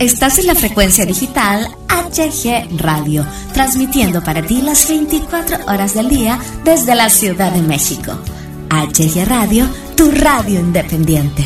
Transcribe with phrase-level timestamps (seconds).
[0.00, 6.38] Estás en la frecuencia digital HG Radio, transmitiendo para ti las 24 horas del día
[6.64, 8.12] desde la Ciudad de México.
[8.70, 9.68] HG Radio,
[9.98, 11.44] tu radio independiente.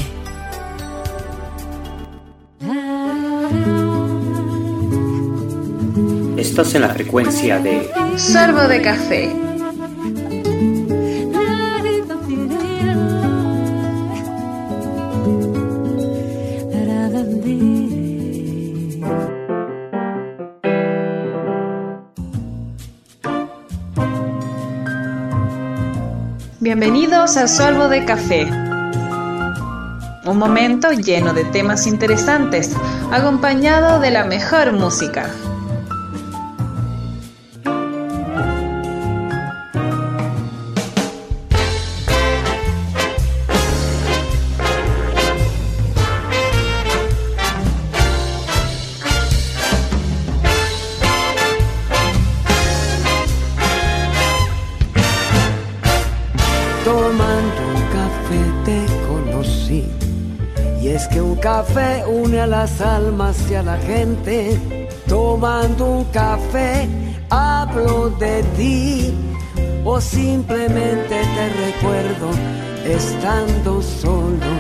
[6.37, 9.44] Estás en la frecuencia de Sorbo de Café
[26.77, 28.51] Bienvenidos a Solvo de Café.
[30.25, 32.75] Un momento lleno de temas interesantes,
[33.13, 35.31] acompañado de la mejor música.
[62.65, 64.89] Las almas y a la gente.
[65.07, 66.89] Tomando un café,
[67.29, 69.15] hablo de ti.
[69.85, 72.29] O simplemente te recuerdo
[72.87, 74.51] estando solo.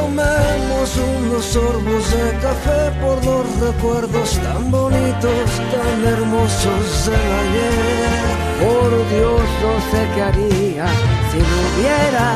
[0.00, 8.22] Tomemos unos sorbos de café por los recuerdos tan bonitos, tan hermosos del ayer.
[8.62, 10.86] Por Dios, no sé qué haría
[11.30, 12.28] si no hubiera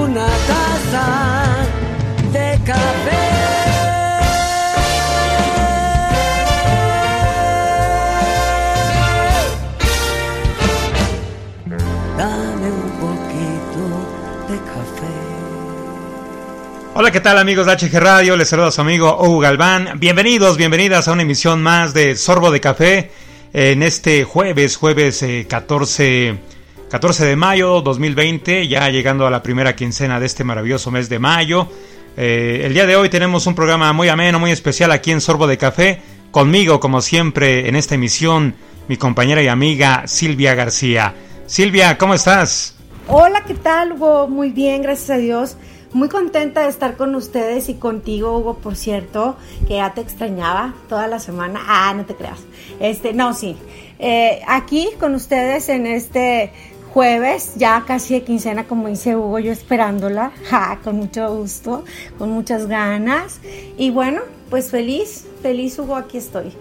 [0.00, 1.25] una taza
[16.98, 18.38] Hola, ¿qué tal amigos de HG Radio?
[18.38, 20.00] Les saluda su amigo Hugo Galván.
[20.00, 23.10] Bienvenidos, bienvenidas a una emisión más de Sorbo de Café
[23.52, 26.38] en este jueves, jueves 14, eh,
[26.88, 31.18] 14 de mayo 2020, ya llegando a la primera quincena de este maravilloso mes de
[31.18, 31.68] mayo.
[32.16, 35.46] Eh, el día de hoy tenemos un programa muy ameno, muy especial aquí en Sorbo
[35.46, 36.00] de Café.
[36.30, 38.54] Conmigo, como siempre, en esta emisión,
[38.88, 41.12] mi compañera y amiga Silvia García.
[41.44, 42.74] Silvia, ¿cómo estás?
[43.06, 44.28] Hola, ¿qué tal, Hugo?
[44.28, 45.56] Muy bien, gracias a Dios.
[45.96, 50.74] Muy contenta de estar con ustedes y contigo, Hugo, por cierto, que ya te extrañaba
[50.90, 51.62] toda la semana.
[51.66, 52.40] Ah, no te creas.
[52.80, 53.56] Este, no, sí.
[53.98, 56.52] Eh, aquí con ustedes en este
[56.92, 61.82] jueves, ya casi de quincena, como dice Hugo, yo esperándola, ja, con mucho gusto,
[62.18, 63.40] con muchas ganas.
[63.78, 64.20] Y bueno,
[64.50, 66.52] pues feliz, feliz Hugo, aquí estoy.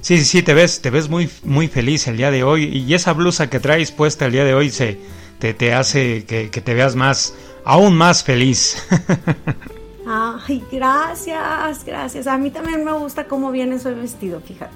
[0.00, 2.64] Sí, sí, sí, te ves, te ves muy, muy feliz el día de hoy.
[2.64, 4.98] Y esa blusa que traes puesta el día de hoy se,
[5.38, 7.34] te, te hace que, que te veas más,
[7.68, 8.82] aún más feliz.
[10.06, 12.26] Ay, gracias, gracias.
[12.26, 14.72] A mí también me gusta cómo vienes hoy vestido, fíjate.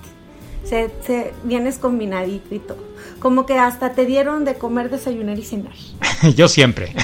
[0.62, 2.84] Se, se, vienes combinadito y todo.
[3.18, 5.72] Como que hasta te dieron de comer, desayunar y cenar.
[6.36, 6.94] Yo siempre.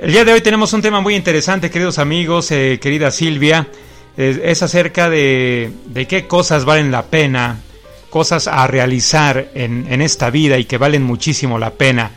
[0.00, 3.68] El día de hoy tenemos un tema muy interesante, queridos amigos, eh, querida Silvia.
[4.16, 7.58] Es, es acerca de, de, qué cosas valen la pena,
[8.08, 12.12] cosas a realizar en, en esta vida y que valen muchísimo la pena.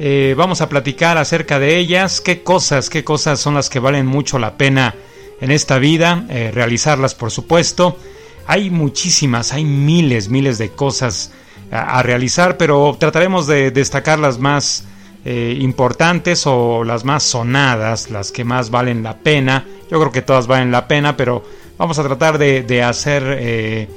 [0.00, 4.06] Eh, vamos a platicar acerca de ellas, qué cosas, qué cosas son las que valen
[4.06, 4.94] mucho la pena
[5.40, 7.98] en esta vida, eh, realizarlas por supuesto.
[8.46, 11.32] Hay muchísimas, hay miles, miles de cosas
[11.72, 14.84] a, realizar, pero trataremos de destacar las más
[15.24, 19.66] eh, importantes o las más sonadas, las que más valen la pena.
[19.90, 21.42] Yo creo que todas valen la pena, pero
[21.76, 23.88] vamos a tratar de, hacer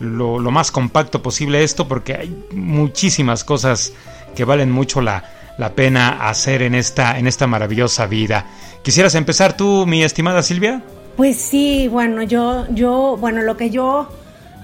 [0.00, 3.94] lo, lo más compacto posible esto porque hay muchísimas cosas
[4.36, 8.46] que valen mucho la, la pena hacer en esta, en esta maravillosa vida.
[8.82, 10.82] ¿Quisieras empezar tú, mi estimada Silvia?
[11.16, 14.08] Pues sí, bueno, yo, yo, bueno, lo que yo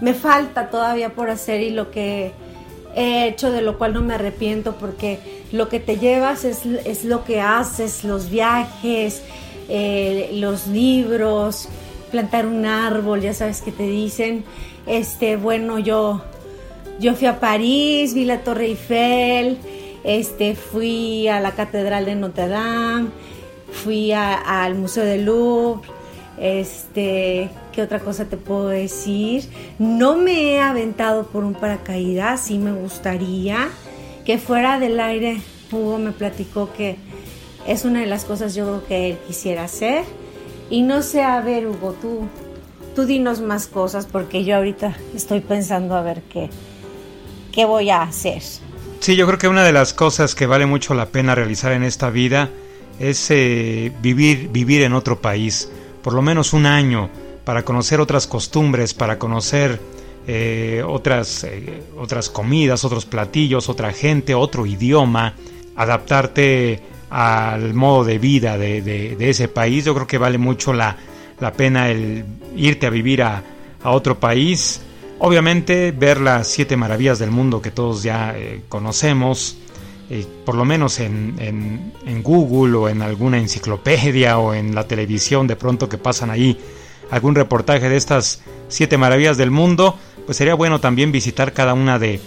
[0.00, 2.32] me falta todavía por hacer y lo que
[2.94, 5.18] he hecho, de lo cual no me arrepiento, porque
[5.50, 9.22] lo que te llevas es, es lo que haces, los viajes,
[9.68, 11.68] eh, los libros,
[12.10, 14.44] plantar un árbol, ya sabes que te dicen,
[14.86, 16.22] este, bueno, yo,
[17.00, 19.58] yo fui a París, vi la Torre Eiffel,
[20.04, 23.10] este, fui a la Catedral de Notre Dame,
[23.70, 25.88] fui al Museo del Louvre,
[26.38, 29.48] este, ¿qué otra cosa te puedo decir?
[29.78, 33.68] No me he aventado por un paracaídas, sí me gustaría
[34.24, 35.40] que fuera del aire.
[35.70, 36.96] Hugo me platicó que
[37.66, 40.04] es una de las cosas yo creo que él quisiera hacer.
[40.70, 42.26] Y no sé, a ver, Hugo, tú,
[42.94, 46.50] tú dinos más cosas porque yo ahorita estoy pensando a ver qué,
[47.52, 48.42] qué voy a hacer.
[49.02, 51.82] Sí, yo creo que una de las cosas que vale mucho la pena realizar en
[51.82, 52.50] esta vida
[53.00, 55.68] es eh, vivir, vivir en otro país.
[56.04, 57.10] por lo menos un año
[57.44, 59.80] para conocer otras costumbres, para conocer
[60.28, 65.34] eh, otras, eh, otras comidas, otros platillos, otra gente, otro idioma,
[65.74, 69.84] adaptarte al modo de vida de, ese país.
[69.84, 70.96] Yo creo que vale mucho la,
[71.56, 72.24] pena el
[72.54, 73.42] irte a vivir a,
[73.82, 74.80] otro país.
[75.24, 79.56] Obviamente ver las siete maravillas del mundo que todos ya eh, conocemos,
[80.44, 81.92] por lo menos en,
[82.24, 86.58] Google o en alguna enciclopedia o en la televisión de pronto que pasan ahí
[87.12, 89.96] algún reportaje de estas siete maravillas del mundo,
[90.26, 92.20] pues sería bueno también visitar cada una de,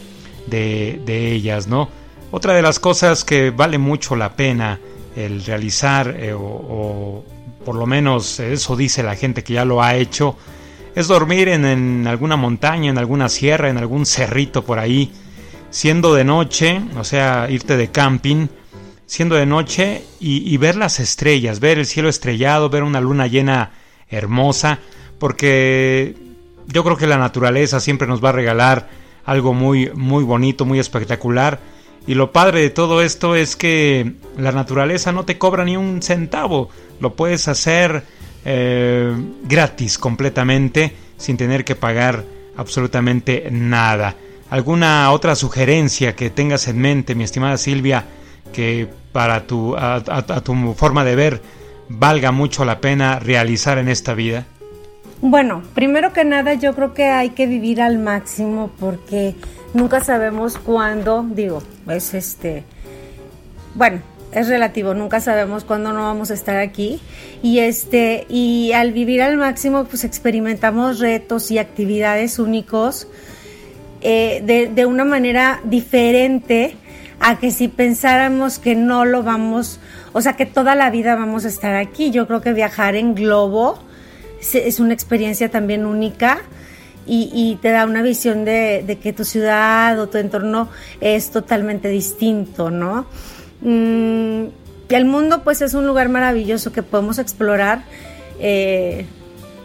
[0.47, 1.89] de, ellas, ¿no?
[2.31, 4.80] Otra de las cosas que vale mucho la pena
[5.18, 7.25] el realizar, eh, o,
[7.65, 10.38] por lo menos eso dice la gente que ya lo ha hecho,
[10.95, 15.12] es dormir en, alguna montaña, en alguna sierra, en algún cerrito por ahí,
[15.69, 18.47] siendo de noche, o sea, irte de camping,
[19.06, 23.27] siendo de noche y, y ver las estrellas, ver el cielo estrellado, ver una luna
[23.27, 23.71] llena
[24.09, 24.80] hermosa,
[25.19, 26.15] porque
[26.68, 28.88] yo creo que la naturaleza siempre nos va a regalar
[29.25, 31.59] algo muy, muy bonito, muy espectacular.
[32.07, 36.01] Y lo padre de todo esto es que la naturaleza no te cobra ni un
[36.01, 36.69] centavo.
[37.00, 38.03] Lo puedes hacer
[38.45, 39.13] eh,
[39.44, 42.24] gratis completamente sin tener que pagar
[42.57, 44.15] absolutamente nada.
[44.50, 48.06] ¿Alguna otra sugerencia que tengas en mente, mi estimada Silvia,
[48.53, 51.42] que para tu, a tu forma de ver
[51.89, 54.45] valga mucho la pena realizar en esta vida?
[55.21, 59.36] Bueno, primero que nada yo creo que hay que vivir al máximo porque
[59.74, 62.63] nunca sabemos cuándo, digo, es este,
[63.74, 64.01] bueno,
[64.40, 67.00] es relativo, nunca sabemos cuándo no vamos a estar aquí
[67.42, 73.08] y este y al vivir al máximo pues experimentamos retos y actividades únicos
[74.02, 76.76] eh, de, de, una manera diferente
[77.20, 79.80] a que si pensáramos que no lo vamos,
[80.14, 82.12] o sea que toda la vida vamos a estar aquí.
[82.12, 83.80] Yo creo que viajar en globo
[84.54, 86.40] es una experiencia también única
[87.08, 90.70] y, te da una visión de, que tu ciudad o tu entorno
[91.02, 93.06] es totalmente distinto, ¿no?
[93.62, 94.46] Mm,
[94.90, 97.84] el mundo pues es un lugar maravilloso que podemos explorar.
[98.40, 99.06] Eh,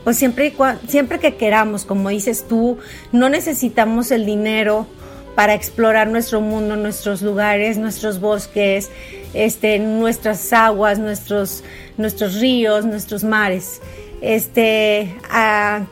[0.05, 0.55] pues siempre,
[0.89, 2.79] siempre que queramos, como dices tú,
[3.13, 4.87] no necesitamos el dinero
[5.35, 8.91] para explorar nuestro mundo, nuestros lugares, nuestros bosques,
[9.35, 11.63] este, nuestras aguas, nuestros,
[11.97, 13.81] nuestros ríos, nuestros mares.
[14.21, 15.17] Este,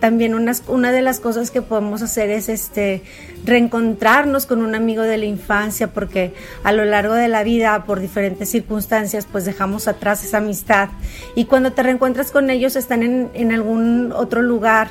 [0.01, 3.03] también una de las cosas que podemos hacer es este,
[3.45, 8.01] reencontrarnos con un amigo de la infancia, porque a lo largo de la vida, por
[8.01, 10.91] diferentes circunstancias, pues dejamos atrás esa amistad.
[11.35, 14.89] Y cuando te reencuentras con ellos, están en, en algún otro lugar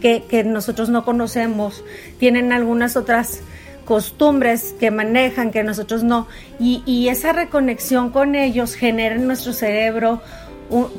[0.00, 1.84] que, que nosotros no conocemos,
[2.18, 3.42] tienen algunas otras
[3.84, 6.26] costumbres que manejan, que nosotros no,
[6.58, 10.20] y, y esa reconexión con ellos genera en nuestro cerebro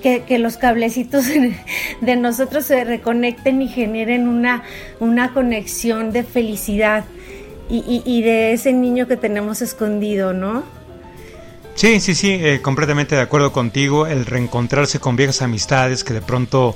[0.02, 1.26] que, los cablecitos
[2.02, 4.64] de nosotros se reconecten y generen una,
[5.00, 7.06] una conexión de felicidad
[7.70, 10.64] y, de ese niño que tenemos escondido, ¿no?
[11.74, 14.06] Sí, sí, sí, eh, completamente de acuerdo contigo.
[14.06, 16.76] El reencontrarse con viejas amistades que de pronto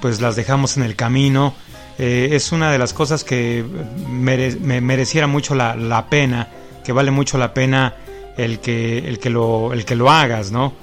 [0.00, 1.54] pues las dejamos en el camino
[1.98, 3.64] eh, es una de las cosas que
[4.08, 6.48] me mereciera mucho la, la, pena,
[6.84, 7.94] que vale mucho la pena
[8.36, 10.74] el que, el que, lo, el que lo hagas, ¿no?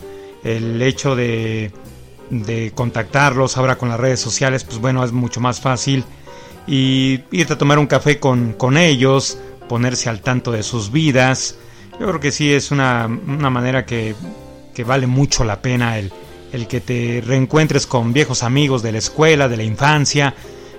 [0.43, 1.71] El hecho de,
[2.29, 6.03] de contactarlos ahora con las redes sociales, pues bueno, es mucho más fácil.
[6.67, 11.57] Y irte a tomar un café con, con ellos, ponerse al tanto de sus vidas.
[11.99, 14.15] Yo creo que sí es una, una manera que,
[14.73, 16.11] que, vale mucho la pena el,
[16.51, 20.33] el que te reencuentres con viejos amigos de la escuela, de la infancia,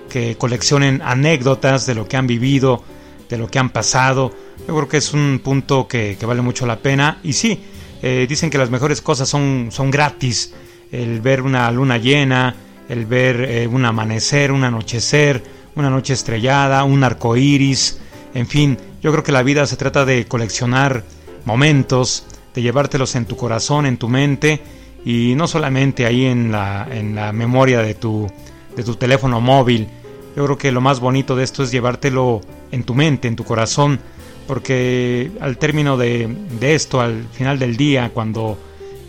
[0.09, 2.83] que coleccionen anécdotas de lo que han vivido,
[3.29, 4.31] de lo que han pasado.
[4.67, 7.19] Yo creo que es un punto que, que vale mucho la pena.
[7.23, 7.63] Y sí,
[8.07, 10.53] eh, dicen que las mejores cosas son, son gratis.
[10.91, 12.55] El ver una luna llena,
[12.87, 15.43] el ver eh, un amanecer, un anochecer,
[15.73, 17.97] una noche estrellada, un arco iris.
[18.35, 21.03] En fin, yo creo que la vida se trata de coleccionar
[21.45, 24.61] momentos, de llevártelos en tu corazón, en tu mente
[25.03, 28.31] y no solamente ahí en la, en la memoria de tu,
[28.75, 29.87] de tu teléfono móvil.
[30.35, 33.45] Yo creo que lo más bonito de esto es llevártelo en tu mente, en tu
[33.45, 33.99] corazón,
[34.47, 38.57] porque al término de, esto, al final del día, cuando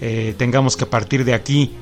[0.01, 1.73] eh, tengamos que partir de aquí,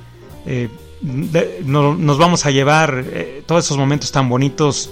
[0.47, 0.69] eh,
[1.03, 4.91] nos vamos a llevar eh, todos esos momentos tan bonitos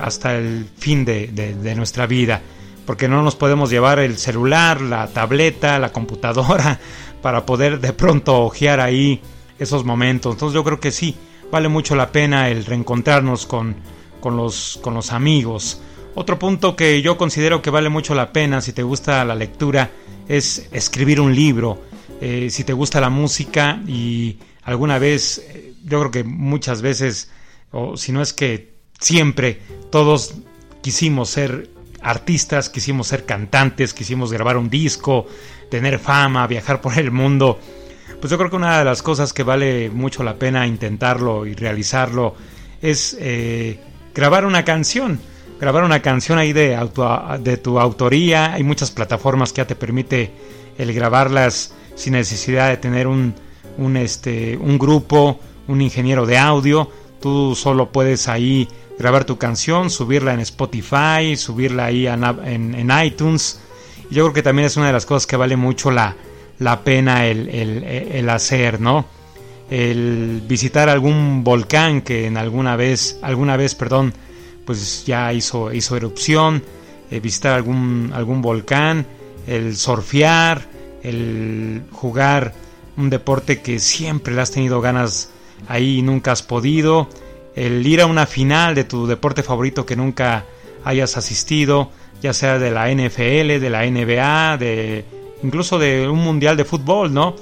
[0.00, 2.40] hasta el fin de, nuestra vida,
[2.86, 6.78] porque no nos podemos llevar el celular, la tableta, la computadora,
[7.22, 9.20] para poder de pronto ojear ahí
[9.58, 10.34] esos momentos.
[10.34, 11.16] Entonces yo creo que sí,
[11.50, 13.74] vale mucho la pena el reencontrarnos con,
[14.20, 15.80] con, los, con los amigos,
[16.16, 19.90] otro punto que yo considero que vale mucho la pena si te gusta la lectura
[20.26, 21.82] es escribir un libro.
[22.22, 27.30] Eh, si te gusta la música y alguna vez eh, yo creo que muchas veces,
[27.70, 30.36] o si no es que siempre, todos
[30.82, 31.68] quisimos ser
[32.00, 35.26] artistas, quisimos ser cantantes, quisimos grabar un disco,
[35.70, 37.60] tener fama, viajar por el mundo.
[38.18, 41.54] Pues yo creo que una de las cosas que vale mucho la pena intentarlo y
[41.54, 42.34] realizarlo
[42.80, 43.78] es eh,
[44.14, 45.20] grabar una canción.
[45.60, 46.78] Grabar una canción ahí de,
[47.40, 48.52] de tu autoría.
[48.52, 50.30] Hay muchas plataformas que ya te permite
[50.76, 53.34] el grabarlas sin necesidad de tener un,
[53.78, 56.90] un, este, un grupo, un ingeniero de audio.
[57.20, 63.60] Tú solo puedes ahí grabar tu canción, subirla en Spotify, subirla ahí en, en, iTunes.
[64.10, 66.16] yo creo que también es una de las cosas que vale mucho la,
[66.58, 69.06] la pena el, el, el, hacer, ¿no?
[69.70, 74.14] El visitar algún volcán que en alguna vez, alguna vez, perdón,
[74.66, 76.62] pues ya hizo, hizo erupción,
[77.10, 79.06] eh, visitar algún, algún volcán,
[79.46, 80.68] el surfear,
[81.02, 82.52] el jugar
[82.96, 85.30] un deporte que siempre le has tenido ganas
[85.68, 87.08] ahí y nunca has podido,
[87.54, 90.44] el ir a una final de tu deporte favorito que nunca
[90.84, 91.90] hayas asistido,
[92.22, 95.04] ya sea de la NFL, de la NBA, de
[95.42, 97.36] incluso de un mundial de fútbol, ¿no?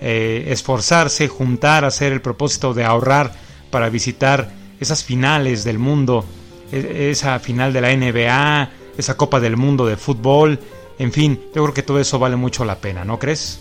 [0.00, 3.32] Eh, esforzarse, juntar, hacer el propósito de ahorrar
[3.70, 6.24] para visitar esas finales del mundo,
[6.72, 10.58] esa final de la NBA, esa Copa del Mundo de fútbol,
[10.98, 13.60] en fin, yo creo que todo eso vale mucho la pena, ¿no crees?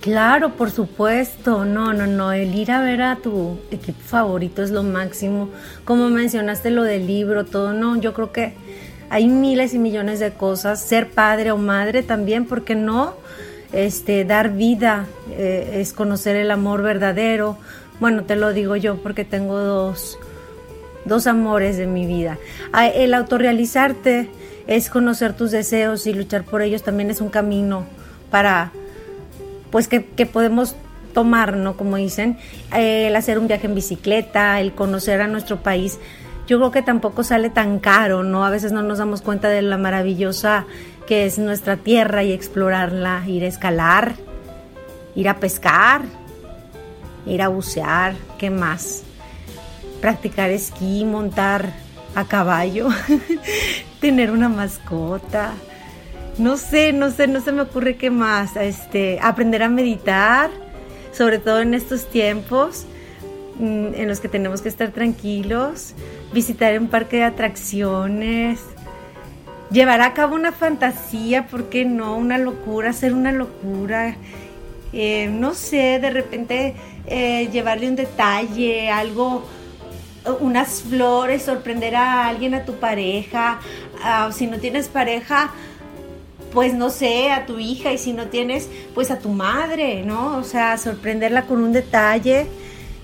[0.00, 1.64] Claro, por supuesto.
[1.64, 2.32] No, no, no.
[2.32, 5.48] El ir a ver a tu equipo favorito es lo máximo.
[5.84, 7.96] Como mencionaste lo del libro, todo, no.
[7.96, 8.54] Yo creo que
[9.10, 10.80] hay miles y millones de cosas.
[10.80, 13.14] Ser padre o madre también, porque no?
[13.72, 17.58] Este, dar vida eh, es conocer el amor verdadero.
[17.98, 20.18] Bueno, te lo digo yo porque tengo dos,
[21.06, 22.38] dos amores de mi vida.
[22.94, 24.28] El autorrealizarte
[24.66, 27.86] es conocer tus deseos y luchar por ellos también es un camino
[28.30, 28.72] para,
[29.70, 30.76] pues, que, podemos
[31.14, 31.76] tomar, ¿no?
[31.76, 32.36] Como dicen,
[32.74, 35.98] el hacer un viaje en bicicleta, el conocer a nuestro país.
[36.46, 38.44] Yo creo que tampoco sale tan caro, ¿no?
[38.44, 40.66] A veces no nos damos cuenta de la maravillosa
[41.06, 44.14] que es nuestra tierra y explorarla, ir a escalar,
[45.14, 46.02] ir a pescar,
[47.26, 49.05] ir a bucear, ¿qué más?
[50.06, 51.72] Practicar esquí, montar
[52.14, 52.90] a caballo,
[54.00, 55.52] tener una mascota.
[56.38, 58.54] No sé, no sé, no se me ocurre qué más.
[58.54, 60.50] Este, aprender a meditar,
[61.10, 62.86] sobre todo en estos tiempos
[63.58, 65.94] mm, en los que tenemos que estar tranquilos,
[66.32, 68.60] visitar un parque de atracciones,
[69.72, 72.16] llevar a cabo una fantasía, ¿por qué no?
[72.16, 74.14] Una locura, hacer una locura.
[74.92, 79.44] Eh, no sé, de repente eh, llevarle un detalle, algo
[80.40, 83.60] unas flores, sorprender a alguien, a tu pareja,
[84.32, 85.52] si no tienes pareja,
[86.52, 90.38] pues no sé, a tu hija y si no tienes, pues a tu madre, ¿no?
[90.38, 92.46] O sea, sorprenderla con un detalle.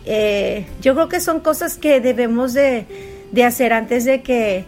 [0.06, 2.86] Eh, yo creo que son cosas que debemos de,
[3.30, 4.64] de hacer antes de que,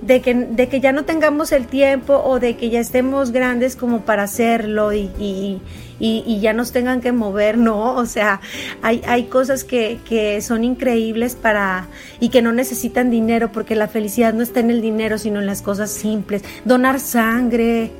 [0.00, 3.76] de que, de que ya no tengamos el tiempo o de que ya estemos grandes
[3.76, 5.60] como para hacerlo y,
[5.98, 8.40] ya nos tengan que mover, no, o sea,
[8.82, 11.88] hay, hay cosas que, que son increíbles para
[12.20, 15.46] y que no necesitan dinero porque la felicidad no está en el dinero, sino en
[15.46, 17.92] las cosas simples, donar sangre,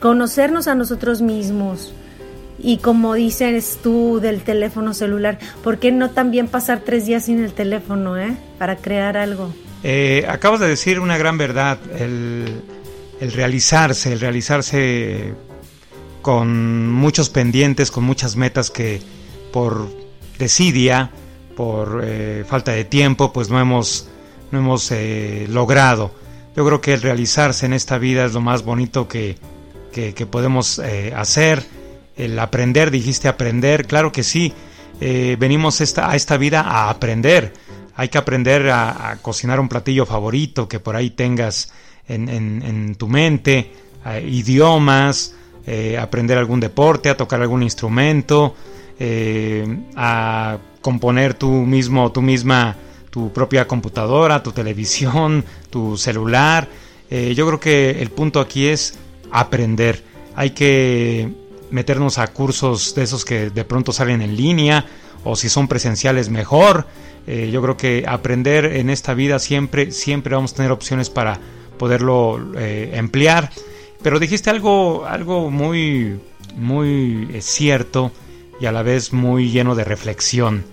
[0.00, 1.92] conocernos a nosotros mismos.
[2.58, 7.44] Y como dices tú del teléfono celular, ¿por qué no también pasar tres días sin
[7.44, 8.34] el teléfono, eh?
[8.58, 9.54] Para crear algo.
[9.82, 12.62] Eh, acabas de decir una gran verdad, el,
[13.20, 15.34] el realizarse, el realizarse
[16.26, 19.00] con muchos pendientes, con muchas metas que
[19.52, 19.88] por
[20.40, 21.12] desidia,
[21.54, 24.08] por eh, falta de tiempo, pues no hemos,
[24.50, 26.12] no hemos eh, logrado.
[26.56, 29.36] Yo creo que el realizarse en esta vida es lo más bonito que,
[29.92, 31.64] que, podemos eh, hacer.
[32.16, 34.52] El aprender, dijiste aprender, claro que sí.
[34.98, 37.52] venimos esta, a esta vida a aprender.
[37.94, 41.72] Hay que aprender a, cocinar un platillo favorito que por ahí tengas
[42.08, 43.70] en, en, en tu mente,
[44.26, 45.35] idiomas,
[45.68, 48.54] eh, aprender algún deporte, a tocar algún instrumento,
[49.00, 52.76] eh, a componer tú mismo, tú misma,
[53.10, 56.68] tu propia computadora, tu televisión, tu celular.
[57.10, 58.96] Eh, yo creo que el punto aquí es
[59.32, 60.04] aprender.
[60.36, 61.34] Hay que
[61.72, 64.86] meternos a cursos de esos que de pronto salen en línea
[65.24, 66.86] o si son presenciales mejor.
[67.26, 71.40] yo creo que aprender en esta vida siempre, siempre vamos a tener opciones para
[71.76, 73.50] poderlo emplear.
[74.06, 76.20] Pero dijiste algo, algo muy,
[76.54, 78.12] muy eh, cierto
[78.60, 80.64] y a la vez muy lleno de reflexión.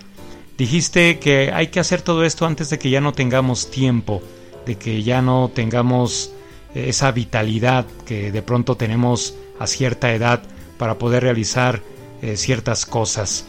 [0.56, 4.22] Dijiste que hay que hacer todo esto antes de que ya no tengamos tiempo,
[4.68, 6.32] de que ya no tengamos
[6.76, 10.44] eh, esa vitalidad que de pronto tenemos a cierta edad
[10.78, 11.82] para poder realizar
[12.22, 13.48] eh, ciertas cosas.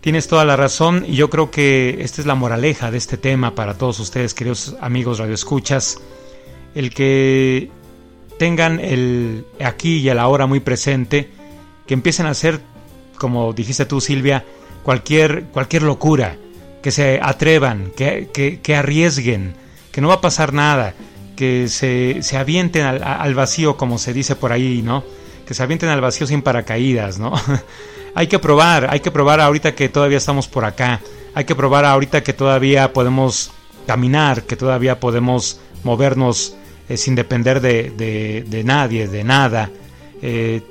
[0.00, 3.56] Tienes toda la razón y yo creo que esta es la moraleja de este tema
[3.56, 5.98] para todos ustedes, queridos amigos radioescuchas,
[6.76, 7.72] el que
[8.38, 11.30] tengan el aquí y el ahora muy presente,
[11.86, 12.60] que empiecen a hacer,
[13.18, 14.44] como dijiste tú Silvia,
[14.82, 16.36] cualquier, cualquier locura,
[16.82, 18.30] que se atrevan, que,
[18.62, 19.54] que, arriesguen,
[19.92, 20.94] que no va a pasar nada,
[21.36, 25.04] que se, se avienten al, al, vacío, como se dice por ahí, ¿no?
[25.46, 27.32] Que se avienten al vacío sin paracaídas, ¿no?
[28.14, 31.00] hay que probar, hay que probar ahorita que todavía estamos por acá,
[31.34, 33.50] hay que probar ahorita que todavía podemos
[33.86, 36.54] caminar, que todavía podemos movernos
[36.88, 39.70] eh, sin depender de, de, nadie, de nada.
[40.22, 40.62] Eh,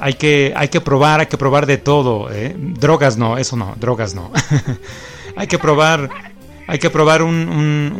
[0.00, 2.32] hay, que, hay que probar, hay que probar de todo.
[2.32, 2.54] ¿eh?
[2.56, 4.32] Drogas no, eso no, drogas no.
[5.36, 6.08] hay que probar,
[6.66, 7.46] hay que probar un,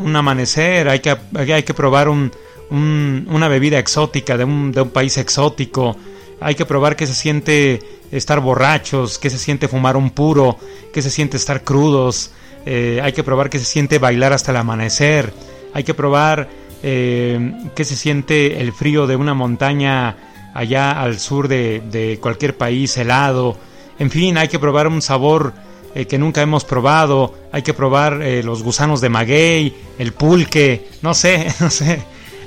[0.03, 2.33] un, amanecer, hay que, hay que probar un,
[2.71, 5.99] una bebida exótica de un, de un país exótico.
[6.41, 10.57] Hay que probar que se siente estar borrachos, que se siente fumar un puro,
[10.95, 12.31] que se siente estar crudos,
[12.67, 15.33] hay que probar que se siente bailar hasta el amanecer,
[15.73, 16.49] hay que probar
[16.83, 20.17] eh, que se siente el frío de una montaña
[20.55, 23.57] allá al sur de, cualquier país helado,
[23.99, 25.53] en fin, hay que probar un sabor
[25.95, 31.15] eh, que nunca hemos probado, hay que probar los gusanos de maguey, el pulque, no
[31.15, 32.03] sé, no sé,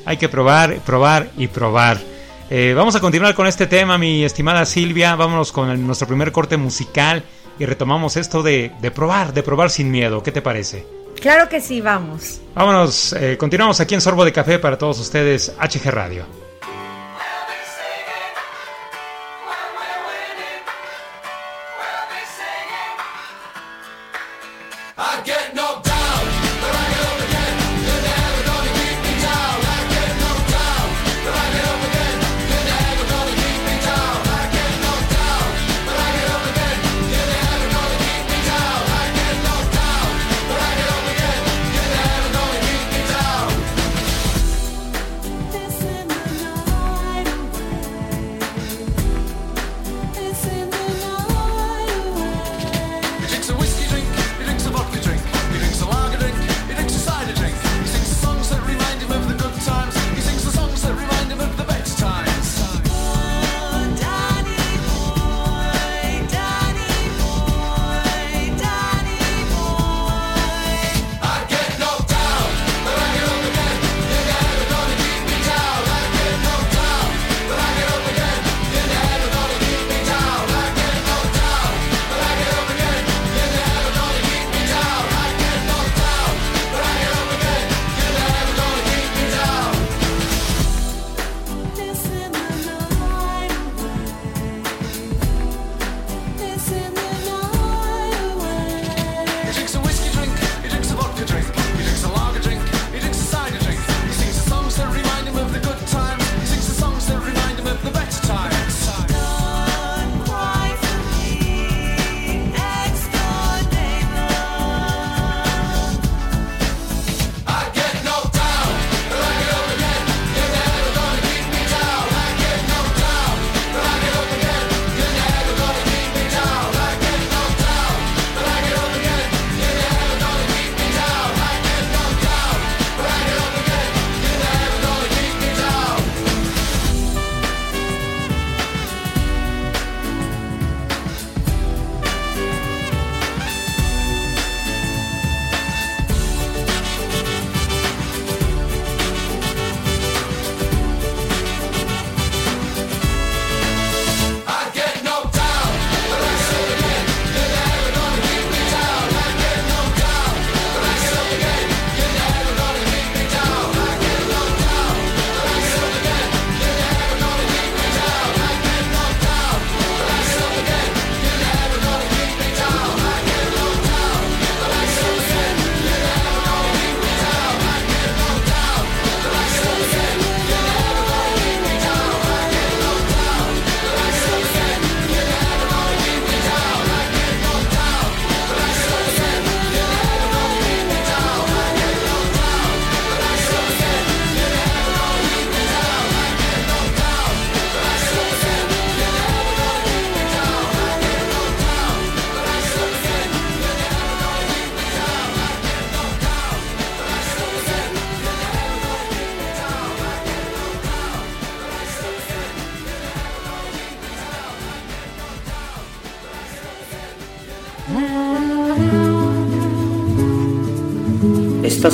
[0.05, 1.99] hay que probar, probar y probar.
[2.51, 5.15] Eh, vamos a continuar con este tema, mi estimada Silvia.
[5.15, 7.23] Vámonos con nuestro primer corte musical
[7.59, 10.23] y retomamos esto de, probar, de probar sin miedo.
[10.23, 10.98] ¿Qué te parece?
[11.19, 12.41] Claro que sí, vamos.
[12.55, 16.38] Vámonos, eh, continuamos aquí en Sorbo de Café para todos ustedes, HG Radio.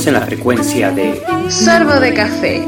[0.07, 2.67] En la frecuencia de Sorbo de Café.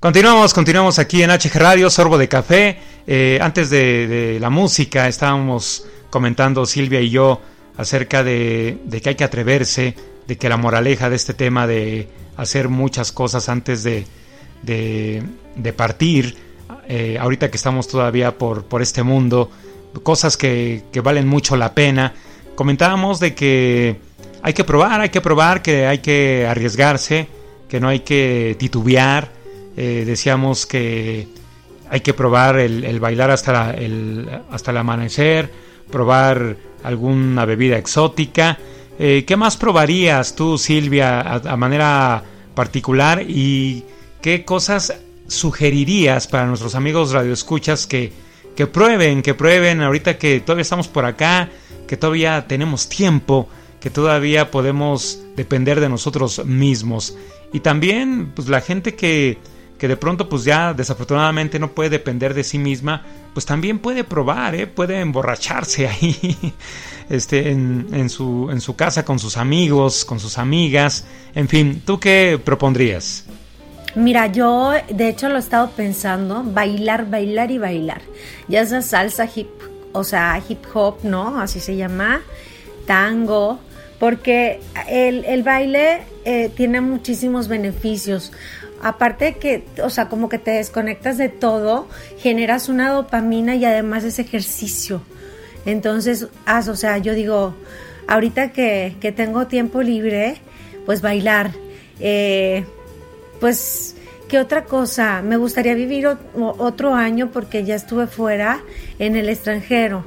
[0.00, 2.78] Continuamos, continuamos aquí en HG Radio, Sorbo de Café.
[3.06, 7.40] Eh, antes de, de, la música estábamos comentando Silvia y yo
[7.76, 9.94] acerca de, de, que hay que atreverse,
[10.26, 14.06] de que la moraleja de este tema de hacer muchas cosas antes de,
[14.62, 16.36] de partir,
[16.88, 19.50] eh, ahorita que estamos todavía por, por este mundo,
[20.02, 22.14] cosas que, que valen mucho la pena.
[22.54, 23.96] Comentábamos de que
[24.42, 27.28] hay que probar, hay que probar, que hay que arriesgarse,
[27.68, 29.36] que no hay que titubear
[29.76, 31.28] eh, decíamos que
[31.90, 35.50] hay que probar el, bailar hasta, el, hasta el amanecer,
[35.90, 38.58] probar alguna bebida exótica.
[38.98, 42.22] Eh, ¿Qué más probarías tú, Silvia, a, manera
[42.54, 43.22] particular?
[43.28, 43.84] ¿Y
[44.26, 44.92] qué cosas
[45.28, 48.12] sugerirías para nuestros amigos radioescuchas que,
[48.56, 51.48] que prueben, que prueben ahorita que todavía estamos por acá,
[51.86, 57.16] que todavía tenemos tiempo, que todavía podemos depender de nosotros mismos?
[57.52, 59.38] Y también, pues la gente que
[59.78, 64.02] que de pronto pues ya desafortunadamente no puede depender de sí misma, pues también puede
[64.02, 64.66] probar, ¿eh?
[64.66, 66.52] puede emborracharse ahí
[67.08, 71.82] este, en, en, su, en su casa con sus amigos, con sus amigas, en fin,
[71.84, 73.24] ¿tú qué propondrías?
[73.96, 78.02] Mira, yo de hecho lo he estado pensando, bailar, bailar y bailar,
[78.46, 79.48] ya sea salsa, hip,
[79.92, 81.40] o sea, hip hop, ¿no?
[81.40, 82.20] Así se llama,
[82.86, 83.58] tango,
[83.98, 88.32] porque el, el baile eh, tiene muchísimos beneficios
[88.82, 94.04] aparte que, o sea, como que te desconectas de todo, generas una dopamina y además
[94.04, 95.02] es ejercicio.
[95.64, 97.54] Entonces, haz, o sea, yo digo,
[98.06, 100.36] ahorita que, que tengo tiempo libre,
[100.84, 101.50] pues bailar.
[101.98, 102.64] Eh,
[103.40, 103.96] pues,
[104.28, 105.22] ¿qué otra cosa?
[105.22, 108.62] Me gustaría vivir otro año porque ya estuve fuera
[108.98, 110.04] en el extranjero.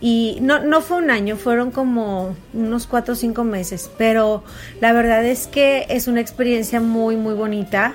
[0.00, 4.44] Y no, no fue un año, fueron como unos cuatro o cinco meses, pero
[4.80, 7.94] la verdad es que es una experiencia muy, muy bonita.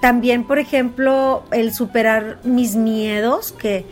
[0.00, 3.84] También, por ejemplo, el superar mis miedos, que,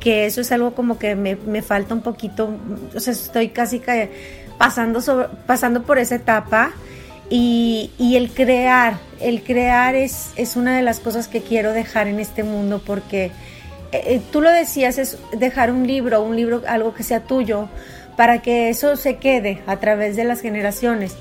[0.00, 2.50] que eso es algo como que me, me falta un poquito,
[2.94, 3.80] o sea, estoy casi
[4.58, 6.72] pasando, sobre, pasando por esa etapa.
[7.34, 12.20] Y, el crear, el crear es, es una de las cosas que quiero dejar en
[12.20, 13.30] este mundo porque
[13.90, 17.70] eh, tú lo decías, es dejar un libro, un libro, algo que sea tuyo,
[18.18, 21.16] para que eso se quede a través de las generaciones.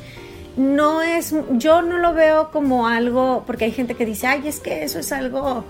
[0.57, 4.59] No es, yo no lo veo como algo, porque hay gente que dice, ay, es
[4.59, 5.63] que eso es algo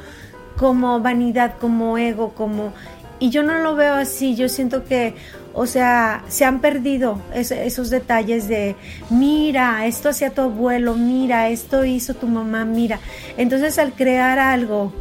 [0.58, 2.74] como vanidad, como ego, como...
[3.20, 5.14] Y yo no lo veo así, yo siento que,
[5.54, 8.76] o sea, se han perdido esos detalles de,
[9.10, 13.00] mira, esto hacía tu abuelo, mira, esto hizo tu mamá, mira.
[13.38, 14.94] Entonces al crear algo,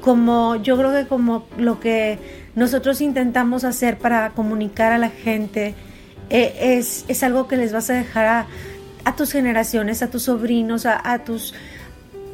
[0.00, 2.18] como yo creo que como lo que
[2.54, 5.74] nosotros intentamos hacer para comunicar a la gente
[6.30, 8.46] eh, es, es, algo que les vas a dejar
[9.04, 11.54] a, tus generaciones, a tus sobrinos, a, tus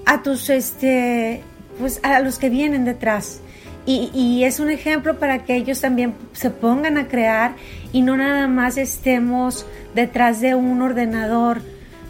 [0.06, 1.42] a tus este
[1.78, 3.40] pues a los que vienen detrás.
[3.88, 7.54] Y, y, es un ejemplo para que ellos también se pongan a crear
[7.90, 11.62] y no nada más estemos detrás de un ordenador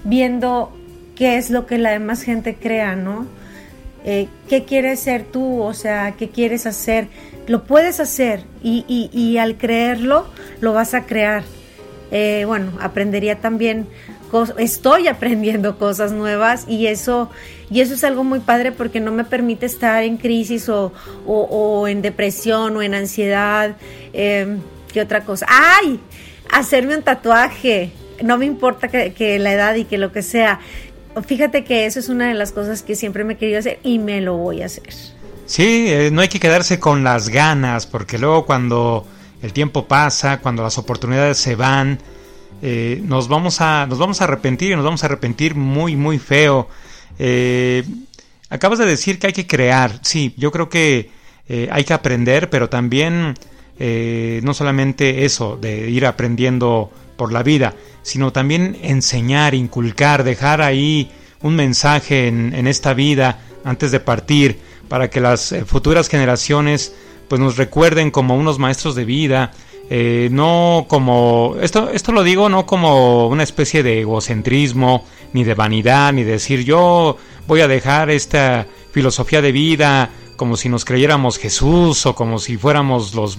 [0.02, 0.76] viendo
[1.14, 3.26] qué es lo que la demás gente crea, ¿no?
[4.04, 7.06] Eh, qué quieres ser tú, o sea, qué quieres hacer.
[7.46, 10.26] Lo puedes hacer y, y, al creerlo
[10.60, 11.44] lo vas a crear.
[12.11, 13.87] Eh, bueno, aprendería también,
[14.59, 17.31] estoy aprendiendo cosas nuevas y eso,
[17.71, 20.92] y eso es algo muy padre porque no me permite estar en crisis o,
[21.27, 23.77] o, en depresión o en ansiedad.
[24.12, 24.59] Eh,
[24.92, 25.47] ¿Qué otra cosa?
[25.49, 26.01] ¡Ay!
[26.51, 27.92] Hacerme un tatuaje.
[28.23, 30.61] No me importa que, la edad y que lo que sea
[31.27, 33.99] Fíjate que eso es una de las cosas que siempre me he querido hacer y
[33.99, 34.92] me lo voy a hacer.
[35.47, 39.05] Sí, eh, no hay que quedarse con las ganas, porque luego cuando
[39.42, 41.98] el tiempo pasa, cuando las oportunidades se van,
[42.62, 46.18] eh, nos, vamos a, nos vamos a arrepentir y nos vamos a arrepentir muy, muy
[46.18, 46.68] feo.
[47.18, 47.85] Eh,
[48.51, 50.01] acabas de decir que hay que crear.
[50.03, 51.16] Sí, yo creo que
[51.70, 53.35] hay que aprender, pero también
[53.79, 61.11] no solamente eso, de ir aprendiendo por la vida, sino también enseñar, inculcar, dejar ahí
[61.42, 66.94] un mensaje en, esta vida antes de partir, para que las eh, futuras generaciones
[67.28, 69.52] pues nos recuerden como unos maestros de vida,
[69.90, 75.54] eh, no como esto esto lo digo no como una especie de egocentrismo ni de
[75.54, 81.38] vanidad ni decir yo voy a dejar esta filosofía de vida como si nos creyéramos
[81.38, 83.38] Jesús o como si fuéramos los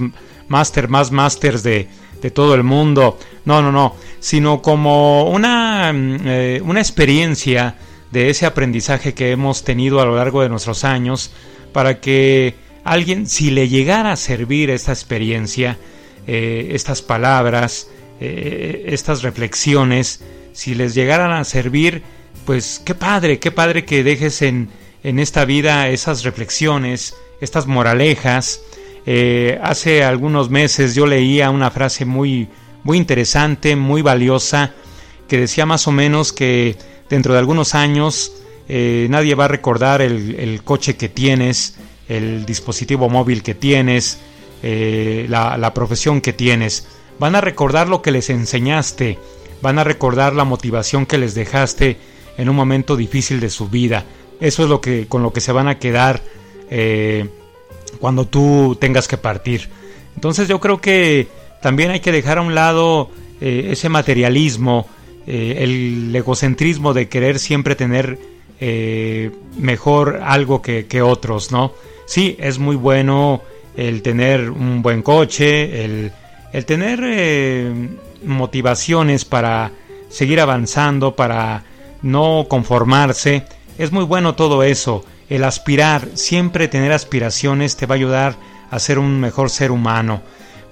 [0.50, 1.88] máster más masters de,
[2.22, 3.18] de todo el mundo.
[3.46, 3.96] No, no, no.
[4.20, 7.76] Sino como una, mm, eh, una experiencia
[8.12, 11.32] de ese aprendizaje que hemos tenido a lo largo de nuestros años
[11.72, 12.56] para que
[12.90, 15.78] alguien, si le llegara a servir esta experiencia,
[16.26, 17.88] eh, estas palabras,
[18.20, 20.22] eh, estas reflexiones,
[20.54, 22.02] si les llegaran a servir,
[22.46, 24.70] pues qué padre, qué padre que dejes en,
[25.04, 28.60] en esta vida esas reflexiones, estas moralejas.
[29.06, 32.48] Eh, hace algunos meses yo leía una frase muy,
[32.84, 34.74] muy interesante, muy valiosa,
[35.28, 36.76] que decía más o menos que
[37.08, 38.34] dentro de algunos años
[38.68, 41.76] nadie va a recordar el, el coche que tienes,
[42.10, 44.20] el dispositivo móvil que tienes,
[44.62, 46.88] eh, la, profesión que tienes.
[47.20, 49.18] Van a recordar lo que les enseñaste,
[49.62, 51.98] van a recordar la motivación que les dejaste
[52.38, 54.06] en un momento difícil de su vida.
[54.42, 56.22] Eso es lo que con lo que se van a quedar
[56.70, 57.30] eh,
[58.00, 59.70] cuando tú tengas que partir.
[60.16, 61.28] Entonces yo creo que
[61.62, 64.88] también hay que dejar a un lado eh, ese materialismo,
[65.28, 68.18] el egocentrismo de querer siempre tener
[69.60, 71.72] mejor algo que, que otros, ¿no?
[72.10, 73.44] Sí, es muy bueno
[73.78, 76.12] el tener un buen coche, el,
[76.66, 77.72] tener eh,
[78.26, 79.72] motivaciones para
[80.10, 81.64] seguir avanzando, para
[82.02, 83.44] no conformarse.
[83.78, 85.06] Es muy bueno todo eso.
[85.30, 88.36] El aspirar, siempre tener aspiraciones te va a ayudar
[88.72, 90.24] a ser un mejor ser humano.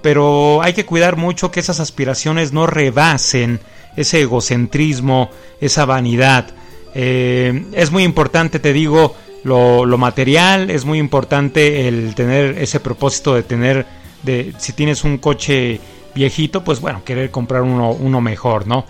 [0.02, 3.60] Pero hay que cuidar mucho que esas aspiraciones no rebasen
[3.96, 5.30] ese egocentrismo,
[5.62, 6.48] esa vanidad.
[6.96, 9.16] Eh, es muy importante, te digo,
[9.48, 13.86] lo, material, es muy importante el tener ese propósito de tener,
[14.24, 15.80] de si tienes un coche
[16.14, 18.86] viejito, pues bueno, querer comprar uno, uno mejor, ¿no?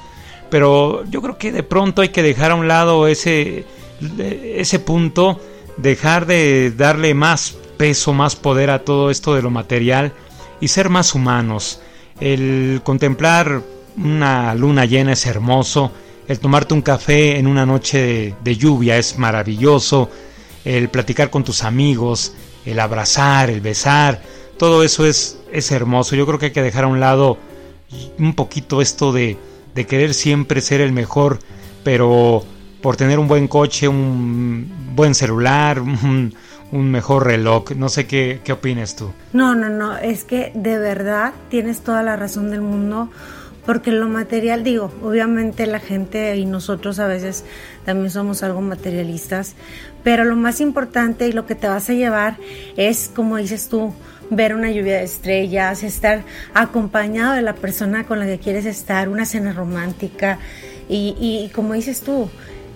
[0.49, 3.65] Pero yo creo que de pronto hay que dejar a un lado ese,
[4.19, 5.39] ese punto,
[5.77, 10.13] dejar de darle más peso, más poder a todo esto de lo material
[10.59, 11.81] y ser más humanos.
[12.19, 13.61] El contemplar
[13.97, 15.91] una luna llena es hermoso,
[16.27, 20.09] el tomarte un café en una noche de lluvia es maravilloso,
[20.67, 22.33] el platicar con tus amigos,
[22.65, 24.21] el abrazar, el besar,
[24.57, 26.15] todo eso es, es hermoso.
[26.15, 27.37] Yo creo que hay que dejar a un lado
[28.19, 29.37] un poquito esto de,
[29.73, 31.39] de querer siempre ser el mejor,
[31.85, 32.43] pero
[32.81, 36.33] por tener un buen coche, un buen celular, un,
[36.71, 37.71] mejor reloj.
[37.71, 39.11] No sé qué, qué opinas tú.
[39.31, 43.09] No, no, no, es que de verdad tienes toda la razón del mundo
[43.67, 47.43] porque lo material, digo, obviamente la gente y nosotros a veces
[47.83, 49.55] también somos algo materialistas,
[50.05, 52.37] pero lo más importante y lo que te vas a llevar
[52.77, 53.93] es, como dices tú,
[54.29, 59.09] ver una lluvia de estrellas, estar acompañado de la persona con la que quieres estar,
[59.09, 60.39] una cena romántica
[60.87, 62.29] y, como dices tú,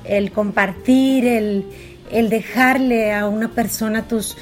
[0.04, 1.65] el compartir, el,
[2.12, 4.36] el dejarle a una persona tus,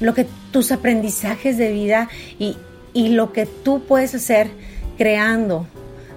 [0.00, 2.56] lo que, tus aprendizajes de vida y,
[2.94, 4.48] y lo que tú puedes hacer
[4.96, 5.66] creando.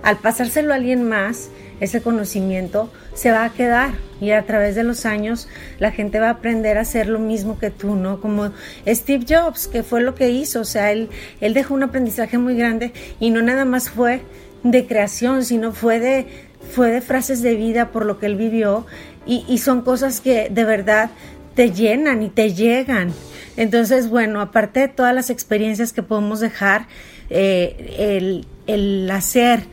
[0.03, 4.83] Al pasárselo a alguien más, ese conocimiento se va a quedar y a través de
[4.83, 5.47] los años
[5.79, 8.19] la gente va a aprender a hacer lo mismo que tú, ¿no?
[8.19, 8.51] Como
[8.87, 11.09] Steve Jobs, que fue lo que hizo, o sea, él,
[11.41, 14.21] él dejó un aprendizaje muy grande y no nada más fue
[14.63, 16.27] de creación, sino fue de,
[16.71, 18.85] fue de frases de vida por lo que él vivió
[19.25, 21.11] y, y son cosas que de verdad
[21.55, 23.11] te llenan y te llegan.
[23.55, 26.87] Entonces, bueno, aparte de todas las experiencias que podemos dejar,
[27.29, 29.63] eh, el, el, hacer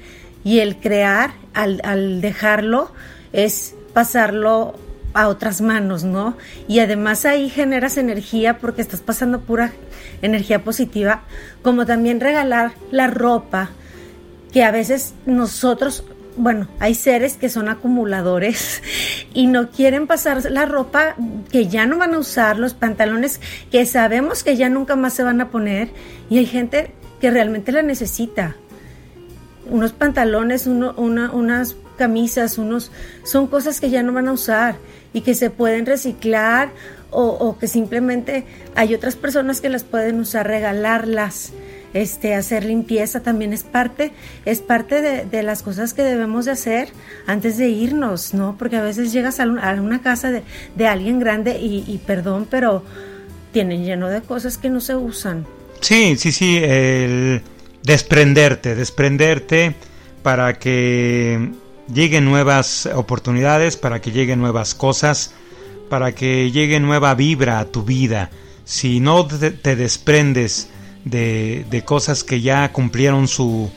[0.45, 2.93] y el crear, al, al dejarlo,
[3.33, 4.75] es pasarlo
[5.15, 6.37] a otras manos, ¿no?
[6.69, 9.73] Y además ahí generas energía porque estás pasando pura
[10.23, 11.23] energía positiva,
[11.63, 13.71] como también regalar la ropa,
[14.53, 16.05] que a veces nosotros,
[16.37, 18.83] bueno, hay seres que son acumuladores
[19.35, 21.15] y no quieren pasar la ropa
[21.51, 25.23] que ya no van a usar, los pantalones que sabemos que ya nunca más se
[25.23, 25.91] van a poner
[26.29, 28.57] y hay gente que realmente la necesita.
[29.67, 32.91] Unos pantalones, uno, una, unas camisas, unos,
[33.25, 34.77] son cosas que ya no van a usar
[35.13, 36.71] y que se pueden reciclar
[37.17, 41.53] o, que simplemente hay otras personas que las pueden usar, regalarlas,
[41.93, 44.11] este, hacer limpieza también es parte,
[44.45, 46.89] es parte de, las cosas que debemos de hacer
[47.29, 48.57] antes de irnos, ¿no?
[48.59, 50.43] Porque a veces llegas a, una casa de,
[50.75, 52.83] de alguien grande y, y, perdón, pero
[53.53, 55.47] tienen lleno de cosas que no se usan.
[55.81, 57.43] Sí, sí, sí, el
[57.85, 59.77] desprenderte, desprenderte
[60.23, 61.53] para que
[61.93, 65.35] lleguen nuevas oportunidades, para que lleguen nuevas cosas,
[65.89, 68.31] para que llegue nueva vibra a tu vida.
[68.65, 70.69] Si no te, desprendes
[71.05, 73.71] de, de, cosas que ya cumplieron su,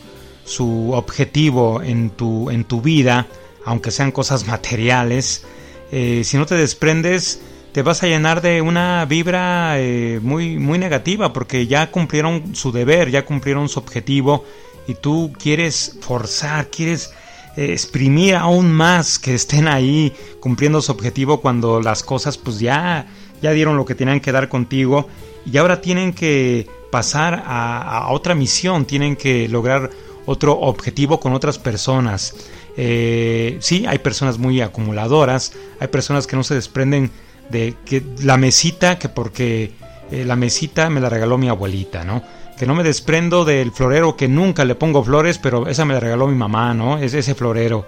[0.46, 3.28] su objetivo en tu, en tu vida,
[3.66, 5.44] aunque sean cosas materiales,
[5.92, 10.80] eh, si no te desprendes, te vas a llenar de una vibra eh, muy, muy
[10.80, 14.46] negativa, porque ya cumplieron su deber, ya cumplieron su objetivo,
[14.88, 17.14] y tú quieres forzar, quieres
[17.58, 23.08] exprimir aún más que estén ahí cumpliendo su objetivo cuando las cosas pues ya,
[23.42, 25.08] ya dieron lo que tenían que dar contigo
[25.52, 29.90] y ahora tienen que pasar a, otra misión, tienen que lograr
[30.26, 32.36] otro objetivo con otras personas.
[32.76, 37.12] Eh, sí, hay personas muy acumuladoras, hay personas que no se desprenden
[37.50, 39.74] de que la mesita, que porque
[40.12, 42.22] eh, la mesita me la regaló mi abuelita, ¿no?
[42.58, 46.00] Que no me desprendo del florero que nunca le pongo flores, pero esa me la
[46.00, 46.98] regaló mi mamá, ¿no?
[46.98, 47.86] Es ese florero.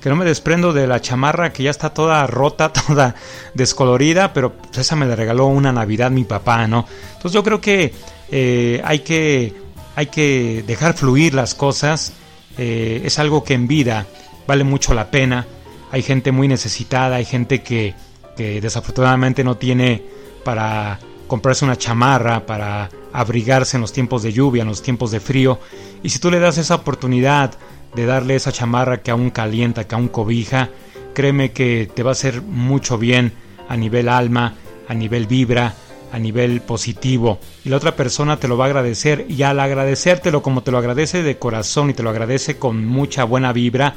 [0.00, 3.14] Que no me desprendo de la chamarra que ya está toda rota, toda
[3.54, 6.86] descolorida, pero pues, esa me la regaló una Navidad mi papá, ¿no?
[7.14, 7.92] Entonces yo creo que
[8.30, 9.54] eh, hay que
[9.94, 12.12] hay que dejar fluir las cosas.
[12.58, 14.06] Eh, es algo que en vida
[14.46, 15.46] vale mucho la pena.
[15.90, 17.94] Hay gente muy necesitada, hay gente que,
[18.36, 20.02] que desafortunadamente no tiene
[20.44, 25.20] para comprarse una chamarra, para abrigarse en los tiempos de lluvia, en los tiempos de
[25.20, 25.58] frío.
[26.02, 27.52] Y si tú le das esa oportunidad
[27.94, 30.70] de darle esa chamarra que aún calienta, que aún cobija,
[31.14, 33.32] créeme que te va a hacer mucho bien
[33.68, 34.54] a nivel alma,
[34.88, 35.74] a nivel vibra,
[36.12, 37.38] a nivel positivo.
[37.64, 39.26] Y la otra persona te lo va a agradecer.
[39.28, 43.24] Y al agradecértelo como te lo agradece de corazón y te lo agradece con mucha
[43.24, 43.94] buena vibra,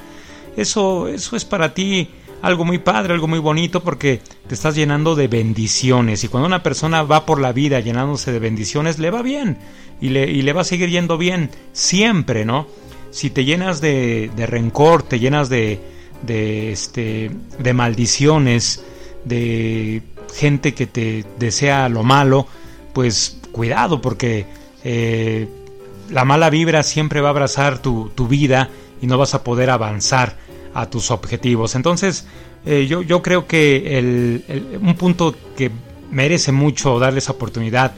[0.55, 2.09] eso, eso es para ti
[2.45, 6.61] algo muy padre, algo muy bonito porque te estás llenando de bendiciones y cuando una
[6.61, 9.57] persona va por la vida llenándose de bendiciones le va bien
[9.99, 12.67] y le, y le va a seguir yendo bien siempre, ¿no?
[13.09, 18.83] Si te llenas de, rencor, te llenas este, de maldiciones,
[19.23, 20.03] de
[20.35, 22.45] gente que te desea lo malo,
[22.93, 24.45] pues cuidado porque
[24.83, 25.47] eh,
[26.11, 28.69] la mala vibra siempre va a abrazar tu vida
[29.01, 30.44] y no vas a poder avanzar
[30.75, 31.73] a tus objetivos.
[31.73, 32.25] Entonces,
[32.65, 35.71] eh, yo, yo, creo que el, un punto que
[36.11, 37.93] merece mucho darle esa oportunidad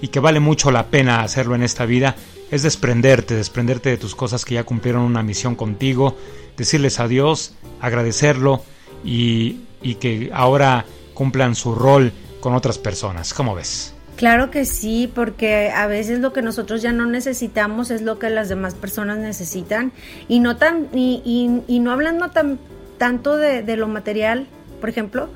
[0.00, 2.16] y que vale mucho la pena hacerlo en esta vida
[2.50, 6.16] es desprenderte, desprenderte de tus cosas que ya cumplieron una misión contigo,
[6.56, 8.64] decirles adiós, agradecerlo
[9.04, 13.34] y, y que ahora cumplan su rol con otras personas.
[13.34, 13.94] ¿Cómo ves?
[14.22, 18.30] Claro que sí, porque a veces lo que nosotros ya no necesitamos es lo que
[18.30, 19.90] las demás personas necesitan.
[20.28, 22.60] Y no tan y, y, no hablando tan
[22.98, 24.46] tanto de, de lo material,
[24.80, 25.28] por ejemplo,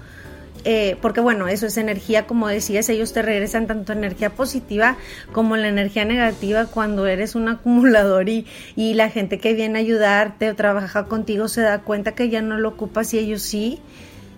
[0.65, 4.97] eh, porque bueno, eso es energía, como decías, ellos te regresan tanto energía positiva
[5.33, 8.47] como la energía negativa cuando eres un acumulador y,
[8.77, 12.41] y la gente que viene a ayudarte o trabaja contigo se da cuenta que ya
[12.41, 13.81] no lo ocupas y ellos sí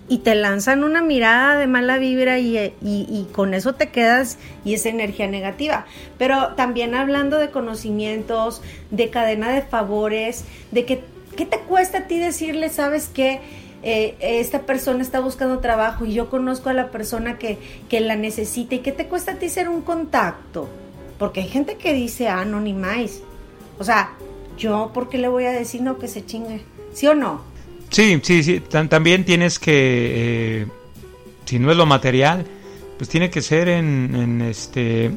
[0.09, 4.87] y te lanzan una mirada de mala vibra y, con eso te quedas y es
[4.87, 5.87] energía negativa.
[6.16, 11.05] Pero también hablando de conocimientos, de cadena de favores, de que,
[11.37, 13.40] ¿qué te cuesta a ti decirle, sabes qué?
[13.85, 18.16] Eh, esta persona está buscando trabajo y yo conozco a la persona que, que la
[18.16, 20.68] necesita y qué te cuesta a ti ser un contacto.
[21.18, 23.23] Porque hay gente que dice anonimáis.
[23.79, 24.12] O sea,
[24.57, 26.62] yo, ¿por qué le voy a decir no que se chingue?
[26.92, 27.42] ¿Sí o no?
[27.90, 28.61] Sí, sí, sí.
[28.61, 30.66] también tienes que, eh,
[31.44, 32.44] si no es lo material,
[32.98, 35.12] pues tiene que ser en, en, este,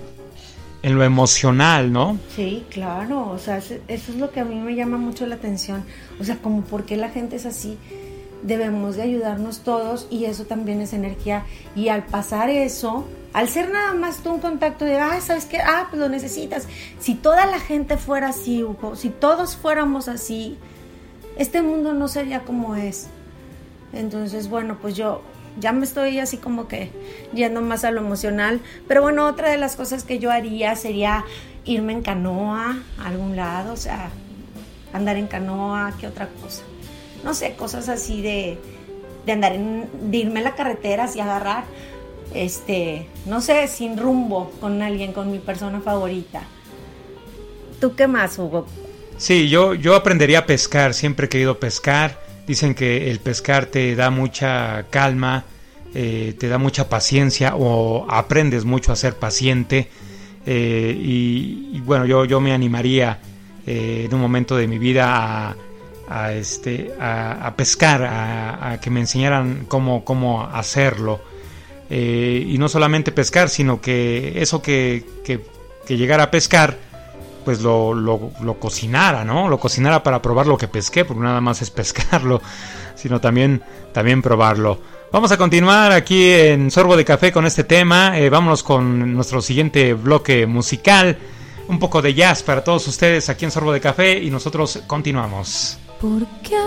[0.84, 2.18] en lo emocional, ¿no?
[2.36, 3.30] Sí, claro.
[3.30, 5.84] O sea, eso es lo que a mí me llama mucho la atención.
[6.20, 7.78] O sea, como por qué la gente es así.
[8.44, 11.46] Debemos de ayudarnos todos y eso también es energía.
[11.76, 15.60] Y al pasar eso, al ser nada más tú un contacto de, ah, ¿sabes qué?
[15.60, 16.68] Ah, pues lo necesitas.
[17.00, 20.58] Si toda la gente fuera así, Hugo, si todos fuéramos así,
[21.38, 23.08] este mundo no sería como es.
[23.94, 25.22] Entonces, bueno, pues yo
[25.60, 26.92] ya me estoy así como que
[27.34, 28.62] yendo más a lo emocional.
[28.88, 31.26] Pero bueno, otra de las cosas que yo haría sería
[31.66, 34.10] irme en canoa a algún lado, o sea,
[34.94, 36.64] andar en canoa, ¿qué otra cosa?
[37.24, 38.58] No sé, cosas así de,
[39.26, 41.66] de andar en, de irme a la carretera y agarrar,
[42.34, 46.42] este, no sé, sin rumbo con alguien, con mi persona favorita.
[47.80, 48.66] ¿Tú qué más, Hugo?
[49.22, 52.20] Sí, yo, yo aprendería a pescar, siempre he querido pescar.
[52.48, 55.46] Dicen que el pescar te da mucha calma,
[55.94, 59.92] eh, te da mucha paciencia o aprendes mucho a ser paciente.
[60.48, 63.20] Eh, y, bueno, yo, yo me animaría
[63.68, 65.56] eh, en un momento de mi vida
[66.10, 71.22] a, este, a, pescar, a, que me enseñaran cómo, cómo hacerlo.
[71.92, 75.42] y no solamente pescar, sino que eso que, que,
[75.86, 76.91] que llegara a pescar,
[77.44, 79.50] pues lo, lo, lo, cocinara, ¿no?
[79.50, 82.42] Lo cocinara para probar lo que pesqué, porque nada más es pescarlo,
[82.96, 83.62] sino también,
[83.94, 84.80] también probarlo.
[85.12, 88.18] Vamos a continuar aquí en Sorbo de Café con este tema.
[88.18, 91.18] Eh, vámonos con nuestro siguiente bloque musical.
[91.68, 95.78] Un poco de jazz para todos ustedes aquí en Sorbo de Café y nosotros continuamos.
[96.00, 96.66] Porque al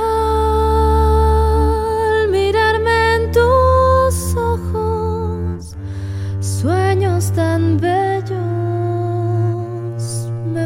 [2.29, 5.75] mirarme en tus ojos,
[6.41, 8.04] sueños tan bellos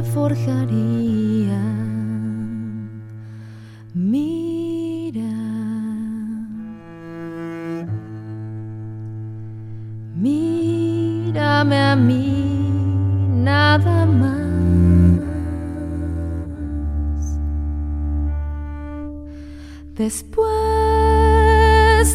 [0.02, 1.60] forjaría.
[3.94, 5.22] Mira.
[10.14, 12.70] Mírame a mí
[13.42, 14.38] nada más.
[19.94, 20.48] Después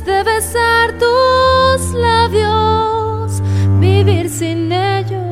[0.05, 3.41] de besar tus labios
[3.79, 5.22] vivir sin ellos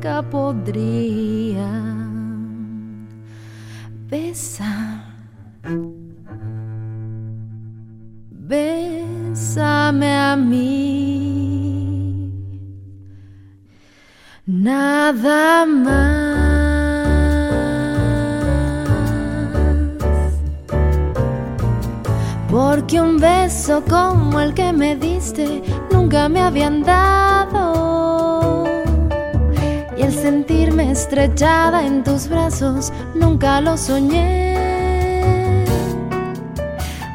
[0.00, 1.68] nunca podría.
[4.08, 5.04] Besar.
[8.30, 11.52] Bésame a mí.
[14.46, 16.40] Nada más.
[22.50, 28.39] Porque un beso como el que me diste nunca me habían dado.
[30.22, 35.64] Sentirme estrechada en tus brazos nunca lo soñé.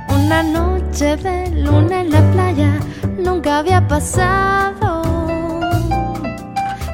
[0.09, 2.79] Una noche de luna en la playa
[3.19, 5.03] nunca había pasado.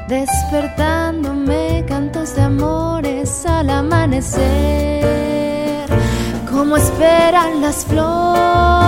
[0.06, 5.02] Despertándome cantos de amores al amanecer
[6.50, 8.82] como esperan las flores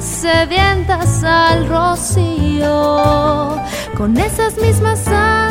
[0.00, 3.56] sedientas al rocío,
[3.96, 5.49] con esas mismas te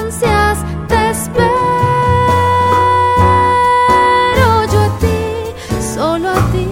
[4.71, 5.17] yo a ti,
[5.95, 6.67] solo a ti,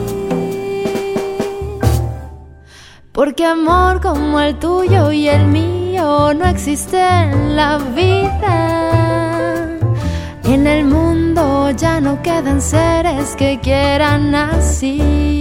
[3.12, 9.78] porque amor como el tuyo y el mío no existe en la vida,
[10.44, 15.37] en el mundo ya no quedan seres que quieran así.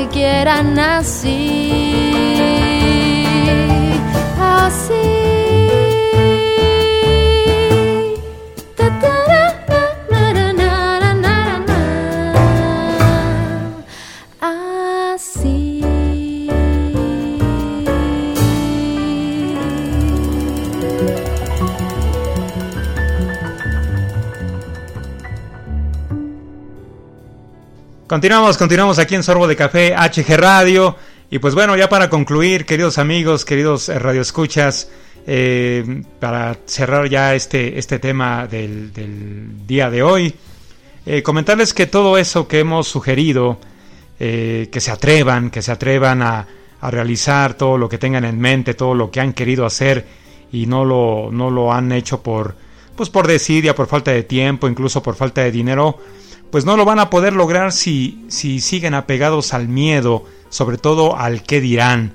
[0.00, 1.89] que quieran.
[28.20, 30.94] Continuamos, continuamos aquí en Sorbo de Café HG Radio.
[31.30, 34.90] Y pues bueno, ya para concluir, queridos amigos, queridos eh, radioescuchas,
[35.26, 38.92] eh, para cerrar ya este, este tema del,
[39.66, 40.34] día de hoy,
[41.06, 43.58] eh, comentarles que todo eso que hemos sugerido,
[44.18, 46.46] que se atrevan, que se atrevan a,
[46.78, 50.04] a, realizar todo lo que tengan en mente, todo lo que han querido hacer
[50.52, 52.54] y no lo, no lo han hecho por,
[52.94, 55.98] pues por desidia, por falta de tiempo, incluso por falta de dinero,
[56.50, 61.16] pues no lo van a poder lograr si, si siguen apegados al miedo, sobre todo
[61.16, 62.12] al qué dirán.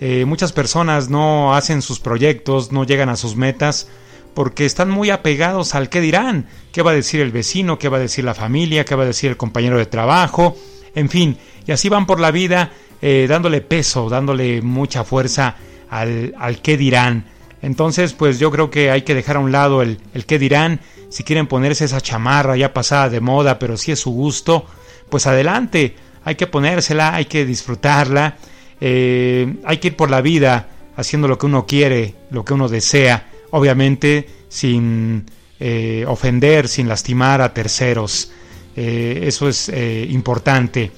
[0.00, 3.88] Eh, muchas personas no hacen sus proyectos, no llegan a sus metas,
[4.34, 7.96] porque están muy apegados al qué dirán, qué va a decir el vecino, qué va
[7.96, 10.56] a decir la familia, qué va a decir el compañero de trabajo,
[10.94, 15.56] en fin, y así van por la vida eh, dándole peso, dándole mucha fuerza
[15.88, 17.24] al, al qué dirán.
[17.66, 20.78] Entonces, pues yo creo que hay que dejar a un lado el, el qué dirán.
[21.08, 24.66] Si quieren ponerse esa chamarra ya pasada de moda, pero si es su gusto,
[25.10, 25.96] pues adelante.
[26.22, 28.36] Hay que ponérsela, hay que disfrutarla.
[28.80, 32.68] Eh, hay que ir por la vida haciendo lo que uno quiere, lo que uno
[32.68, 33.30] desea.
[33.50, 35.26] Obviamente sin
[35.58, 38.30] eh, ofender, sin lastimar a terceros.
[38.76, 39.72] Eh, eso es
[40.08, 40.92] importante.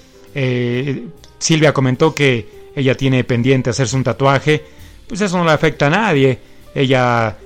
[1.39, 4.63] Silvia comentó que ella tiene pendiente hacerse un tatuaje.
[5.09, 6.48] Pues eso no le afecta a nadie
[6.79, 7.37] ella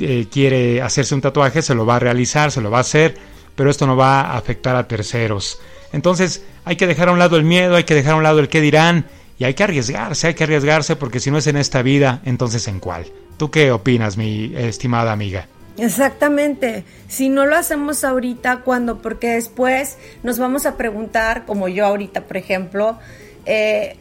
[0.00, 3.16] eh, quiere hacerse un tatuaje, se lo va a realizar, se lo va a hacer,
[3.54, 5.60] pero esto no va a afectar a terceros.
[5.92, 8.40] Entonces hay que dejar a un lado el miedo, hay que dejar a un lado
[8.40, 9.06] el qué dirán
[9.38, 12.66] y hay que arriesgarse, hay que arriesgarse porque si no es en esta vida, entonces
[12.68, 13.06] en cuál.
[13.36, 15.46] ¿Tú qué opinas, mi estimada amiga?
[15.78, 16.84] Exactamente.
[17.08, 19.00] Si no lo hacemos ahorita, ¿cuándo?
[19.00, 22.98] Porque después nos vamos a preguntar, como yo ahorita, por ejemplo,
[23.46, 23.96] eh,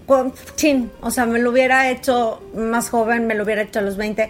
[0.55, 3.95] chin, o sea, me lo hubiera hecho más joven, me lo hubiera hecho a los
[3.95, 4.29] 20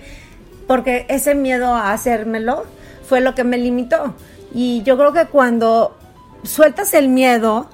[0.69, 2.63] porque ese miedo a hacérmelo
[3.03, 4.13] fue lo que me limitó.
[4.53, 5.97] Y yo creo que cuando
[6.43, 7.67] sueltas el miedo,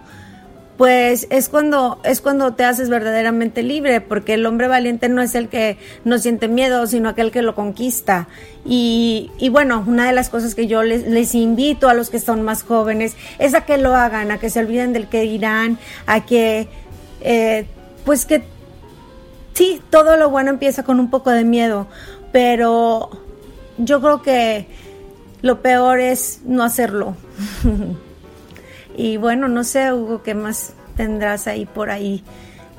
[0.78, 5.36] pues es cuando es cuando te haces verdaderamente libre, porque el hombre valiente no es
[5.36, 8.30] el que no siente miedo, sino aquel que lo conquista.
[8.64, 12.44] Y, y bueno, una de las cosas que yo les, invito a los que son
[12.44, 16.26] más jóvenes es a que lo hagan, a que se olviden del que dirán, a
[16.26, 16.70] que,
[17.20, 17.66] eh,
[18.06, 18.46] pues que
[19.56, 21.88] sí, todo lo bueno empieza con un poco de miedo,
[22.36, 23.12] pero
[23.78, 24.68] yo creo que
[25.42, 27.16] lo peor es no hacerlo.
[28.98, 32.26] y bueno, no sé, Hugo, ¿qué más tendrás ahí por ahí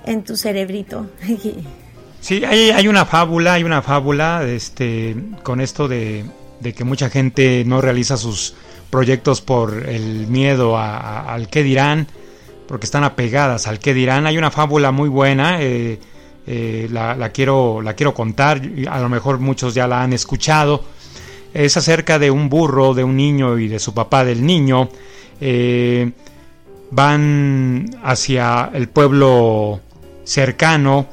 [0.05, 1.07] en tu cerebrito?
[2.21, 6.27] sí, hay, hay, una fábula, hay una fábula este, con esto de,
[6.77, 8.57] que mucha gente no realiza sus
[8.91, 12.09] proyectos por el miedo al qué dirán,
[12.69, 14.27] porque están apegadas al qué dirán.
[14.27, 15.63] Hay una fábula muy buena.
[15.63, 15.99] Eh,
[16.49, 20.85] eh, la, quiero, la quiero contar, a lo mejor muchos ya la han escuchado.
[21.53, 24.89] Es acerca de un burro, de un niño y de su papá del niño.
[25.41, 26.13] Eh,
[26.91, 29.81] van hacia el pueblo
[30.23, 31.07] cercano,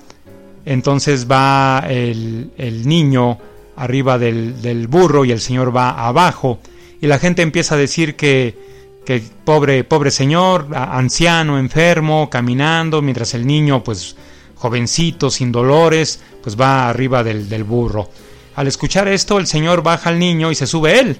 [0.65, 2.51] entonces va el,
[2.85, 3.39] niño
[3.75, 6.59] arriba del, burro y el señor va abajo.
[7.01, 8.55] Y la gente empieza a decir que,
[9.03, 14.15] que pobre, pobre señor, anciano, enfermo, caminando, mientras el niño pues
[14.63, 18.09] jovencito, sin dolores, pues va arriba del, burro.
[18.55, 21.17] Al escuchar esto, el señor baja al niño y se sube él.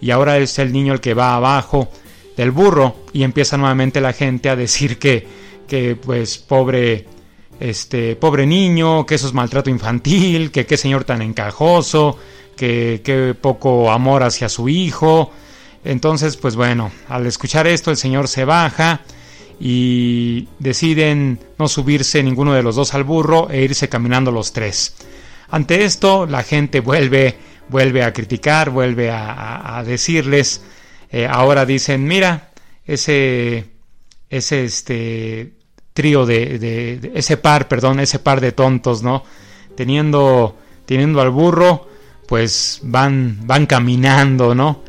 [0.00, 1.88] Y ahora es el niño el que va abajo
[2.36, 5.26] del burro y empieza nuevamente la gente a decir que,
[5.66, 7.06] que pues pobre,
[7.58, 12.16] este, pobre niño, que eso es maltrato infantil, que qué señor tan encajoso,
[12.56, 15.32] que qué poco amor hacia su hijo.
[15.84, 19.00] Entonces, pues bueno, al escuchar esto, el señor se baja
[19.58, 24.94] y deciden no subirse ninguno de los dos al burro e irse caminando los tres.
[25.48, 27.36] Ante esto, la gente vuelve,
[27.68, 30.62] vuelve a criticar, vuelve a, decirles,
[31.10, 32.50] eh, ahora dicen, mira,
[32.84, 33.66] ese,
[34.28, 35.52] ese este
[35.92, 39.24] trío de, ese par, perdón, ese par de tontos, ¿no?
[39.76, 41.88] Teniendo, teniendo al burro,
[42.26, 44.82] pues van, van caminando, ¿no?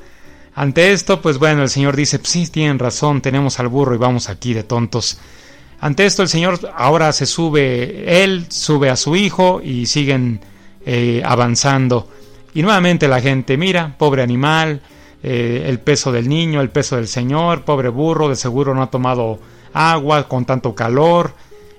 [0.58, 4.00] Ante esto, pues bueno, el Señor dice, pues sí, tienen razón, tenemos al burro y
[4.00, 5.20] vamos aquí de tontos.
[5.80, 10.42] Ante esto el Señor ahora se sube, él sube a su hijo y siguen
[10.84, 12.10] eh, avanzando.
[12.56, 14.82] Y nuevamente la gente, mira, pobre animal,
[15.22, 18.90] eh, el peso del niño, el peso del Señor, pobre burro, de seguro no ha
[18.90, 19.38] tomado
[19.74, 21.36] agua con tanto calor,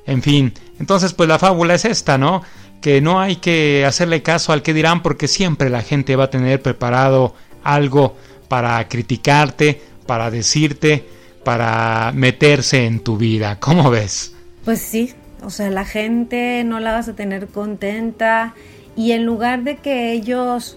[0.06, 0.54] en fin.
[0.78, 2.42] Entonces, pues la fábula es esta, ¿no?
[2.80, 6.30] Que no hay que hacerle caso al que dirán porque siempre la gente va a
[6.30, 8.16] tener preparado algo
[8.48, 11.04] para criticarte, para decirte,
[11.44, 13.58] para meterse en tu vida.
[13.60, 14.34] ¿Cómo ves?
[14.64, 18.54] Pues sí, o sea, la gente no la vas a tener contenta
[18.96, 20.76] y en lugar de que ellos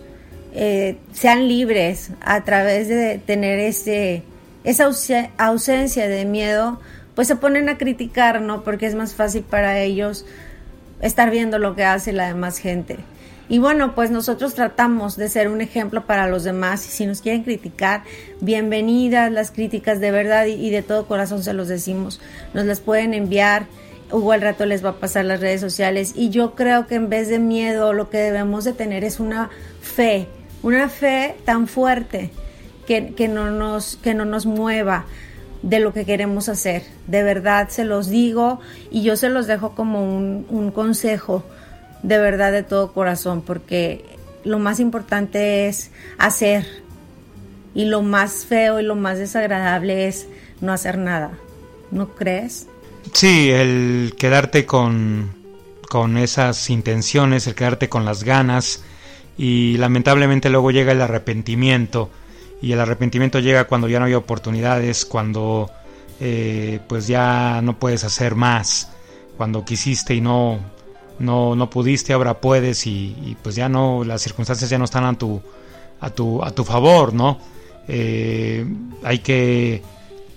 [0.54, 4.24] eh, sean libres a través de tener ese,
[4.64, 4.90] esa
[5.38, 6.80] ausencia de miedo,
[7.16, 8.64] pues se ponen a criticar, ¿no?
[8.64, 10.26] Porque es más fácil para ellos
[11.02, 12.98] estar viendo lo que hace la demás gente.
[13.52, 17.20] Y bueno, pues nosotros tratamos de ser un ejemplo para los demás y si nos
[17.20, 18.04] quieren criticar,
[18.40, 22.22] bienvenidas las críticas de verdad y, de todo corazón se los decimos.
[22.54, 23.66] Nos las pueden enviar.
[24.10, 27.10] Hugo al rato les va a pasar las redes sociales y yo creo que en
[27.10, 29.50] vez de miedo lo que debemos de tener es una
[29.82, 30.30] fe,
[30.64, 32.30] una fe tan fuerte
[32.88, 35.08] que, no, nos, que no nos mueva
[35.62, 36.84] de lo que queremos hacer.
[37.06, 41.44] De verdad se los digo y yo se los dejo como un, un consejo
[42.04, 44.06] de verdad de todo corazón, porque
[44.44, 46.66] lo más importante es hacer
[47.74, 50.28] y lo más feo y lo más desagradable es
[50.60, 51.32] no hacer nada.
[51.92, 52.68] ¿No crees?
[53.14, 55.34] Sí, el quedarte con,
[55.90, 58.84] con esas intenciones, el quedarte con las ganas
[59.38, 62.10] y lamentablemente luego llega el arrepentimiento
[62.62, 65.70] y el arrepentimiento llega cuando ya no hay oportunidades, cuando
[66.20, 68.92] eh, pues ya no puedes hacer más,
[69.36, 70.60] cuando quisiste y no,
[71.22, 75.18] no, no pudiste, ahora puedes y, pues ya no, las circunstancias ya no están a
[75.18, 75.42] tu,
[76.00, 77.40] a tu, a tu favor, ¿no?
[77.88, 78.66] Eh,
[79.04, 79.84] hay que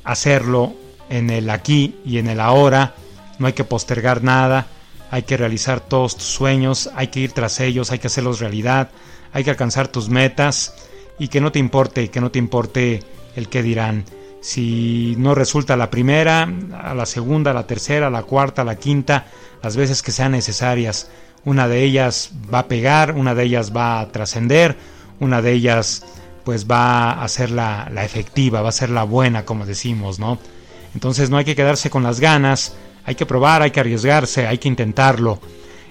[0.05, 0.75] hacerlo
[1.09, 2.95] en el aquí y en el ahora,
[3.39, 4.67] no hay que postergar nada,
[5.11, 8.91] hay que realizar todos tus sueños, hay que ir tras ellos, hay que hacerlos realidad,
[9.33, 10.75] hay que alcanzar tus metas
[11.19, 13.03] y que no te importe, que no te importe
[13.37, 14.05] el que dirán.
[14.45, 16.47] Si no resulta la primera,
[16.79, 19.25] a la segunda, la tercera, la cuarta, la quinta,
[19.63, 21.11] las veces que sean necesarias.
[21.47, 24.77] Una de ellas va a pegar, una de ellas va a trascender,
[25.19, 26.05] una de ellas
[26.45, 30.39] pues va a ser la, la efectiva, va a ser la buena, como decimos, ¿no?
[30.93, 32.75] Entonces no hay que quedarse con las ganas,
[33.07, 35.41] hay que probar, hay que arriesgarse, hay que intentarlo.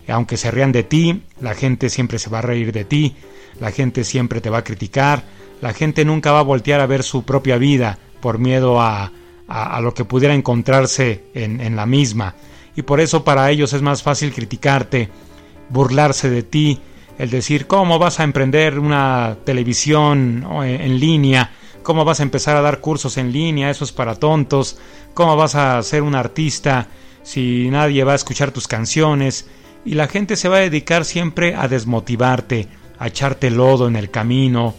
[0.08, 3.16] Aunque se rían de ti, la gente siempre se va a reír de ti,
[3.60, 5.24] la gente siempre te va a criticar,
[5.60, 9.12] la gente nunca va a voltear a ver su propia vida por miedo a,
[9.50, 12.36] a, lo que pudiera encontrarse en, en la misma.
[12.74, 15.10] Y por eso para ellos es más fácil criticarte,
[15.68, 16.80] burlarse de ti,
[17.18, 21.52] el decir cómo vas a emprender una televisión en línea,
[21.84, 24.78] cómo vas a empezar a dar cursos en línea, eso es para tontos,
[25.14, 26.88] cómo vas a ser un artista
[27.24, 29.48] si nadie va a escuchar tus canciones,
[29.84, 32.70] y la gente se va a dedicar siempre a desmotivarte,
[33.00, 34.76] a echarte lodo en el camino,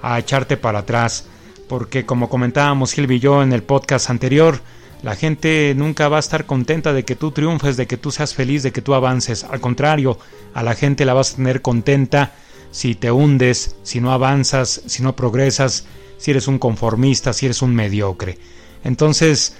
[0.00, 1.28] a echarte para atrás,
[1.68, 4.60] porque como comentábamos Silvia y yo en el podcast anterior,
[5.02, 8.34] la gente nunca va a estar contenta de que tú triunfes, de que tú seas
[8.34, 9.44] feliz, de que tú avances.
[9.44, 10.18] Al contrario,
[10.54, 12.32] a la gente la vas a tener contenta
[12.70, 15.86] si te hundes, si no avanzas, si no progresas,
[16.18, 18.38] si eres un conformista, si eres un mediocre.
[18.84, 19.56] Entonces,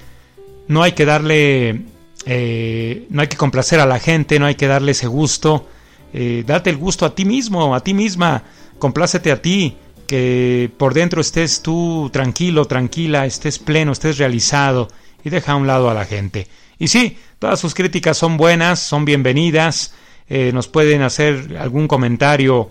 [0.68, 1.84] no hay que darle,
[2.24, 5.66] eh, no hay que complacer a la gente, no hay que darle ese gusto.
[6.12, 8.44] Eh, date el gusto a ti mismo, a ti misma,
[8.78, 9.76] complácete a ti,
[10.06, 14.88] que por dentro estés tú tranquilo, tranquila, estés pleno, estés realizado
[15.24, 16.46] y deja a un lado a la gente.
[16.78, 19.94] Y sí, todas sus críticas son buenas, son bienvenidas,
[20.28, 22.70] eh, nos pueden hacer algún comentario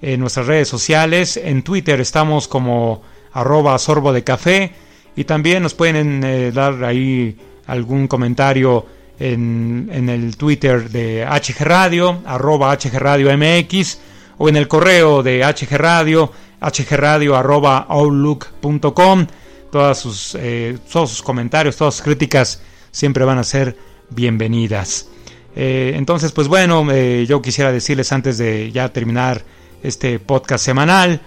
[0.00, 3.02] en nuestras redes sociales, en Twitter estamos como
[3.32, 4.72] arroba sorbo de café.
[5.14, 8.86] Y también nos pueden eh, dar ahí algún comentario
[9.18, 13.98] en, en, el Twitter de HG Radio, arroba HG Radio MX
[14.38, 16.32] o en el correo de HG Radio,
[16.70, 19.26] hgradio arroba outlook.com
[19.72, 23.74] todas sus, eh, todos sus comentarios, todas sus críticas siempre van a ser
[24.10, 25.08] bienvenidas.
[25.56, 29.42] Eh, entonces, pues bueno, eh, yo quisiera decirles antes de ya terminar
[29.82, 31.22] este podcast semanal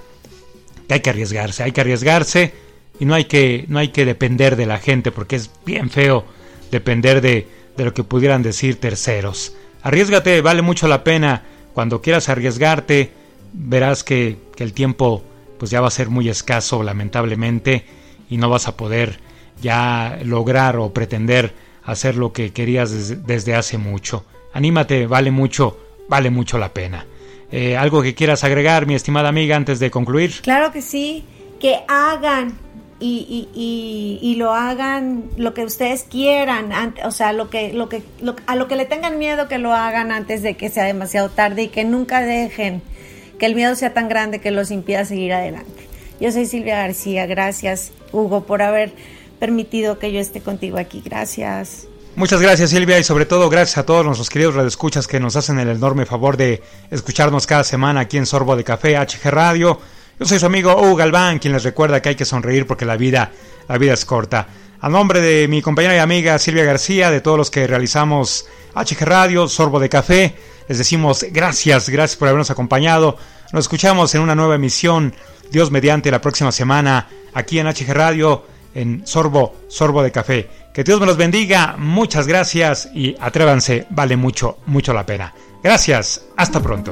[0.88, 2.54] que hay que arriesgarse, hay que arriesgarse
[3.00, 6.24] y no hay que, no hay que depender de la gente porque es bien feo
[6.70, 9.54] depender de, de lo que pudieran decir terceros.
[9.82, 11.44] Arriesgate, vale mucho la pena.
[11.74, 13.12] Cuando quieras arriesgarte,
[13.56, 15.24] verás que, que el tiempo
[15.58, 17.86] pues ya va a ser muy escaso, lamentablemente
[18.30, 19.20] y no vas a poder
[19.62, 21.54] ya lograr o pretender
[21.84, 24.26] hacer lo que querías desde, hace mucho.
[24.54, 25.78] Anímate, vale mucho,
[26.10, 27.06] vale mucho la pena.
[27.52, 30.42] Eh, ¿Algo que quieras agregar, mi estimada amiga, antes de concluir?
[30.42, 31.24] Claro que sí,
[31.60, 32.58] que hagan
[33.00, 36.72] y, y, y, lo hagan lo que ustedes quieran,
[37.04, 38.04] o sea, lo que, lo que,
[38.48, 41.64] a lo que le tengan miedo que lo hagan antes de que sea demasiado tarde
[41.64, 42.82] y que nunca dejen
[43.40, 45.88] que el miedo sea tan grande que los impida seguir adelante.
[46.20, 48.94] Yo soy Silvia García, gracias Hugo por haber
[49.40, 51.88] permitido que yo esté contigo aquí, gracias.
[52.16, 55.60] Muchas gracias Silvia y sobre todo gracias a todos nuestros queridos radioescuchas que nos hacen
[55.60, 59.78] el enorme favor de escucharnos cada semana aquí en Sorbo de Café HG Radio.
[60.18, 62.96] Yo soy su amigo Hugo Galván, quien les recuerda que hay que sonreír porque la
[62.96, 63.32] vida,
[63.68, 64.48] la vida es corta.
[64.80, 69.02] A nombre de mi compañera y amiga Silvia García, de todos los que realizamos HG
[69.02, 70.36] Radio, Sorbo de Café,
[70.68, 73.18] les decimos gracias, gracias por habernos acompañado.
[73.52, 75.14] Nos escuchamos en una nueva emisión
[75.52, 80.50] Dios mediante la próxima semana aquí en HG Radio en Sorbo, Sorbo de Café.
[80.74, 85.34] Que Dios me los bendiga, muchas gracias y atrévanse, vale mucho, mucho la pena.
[85.64, 86.92] Gracias, hasta pronto.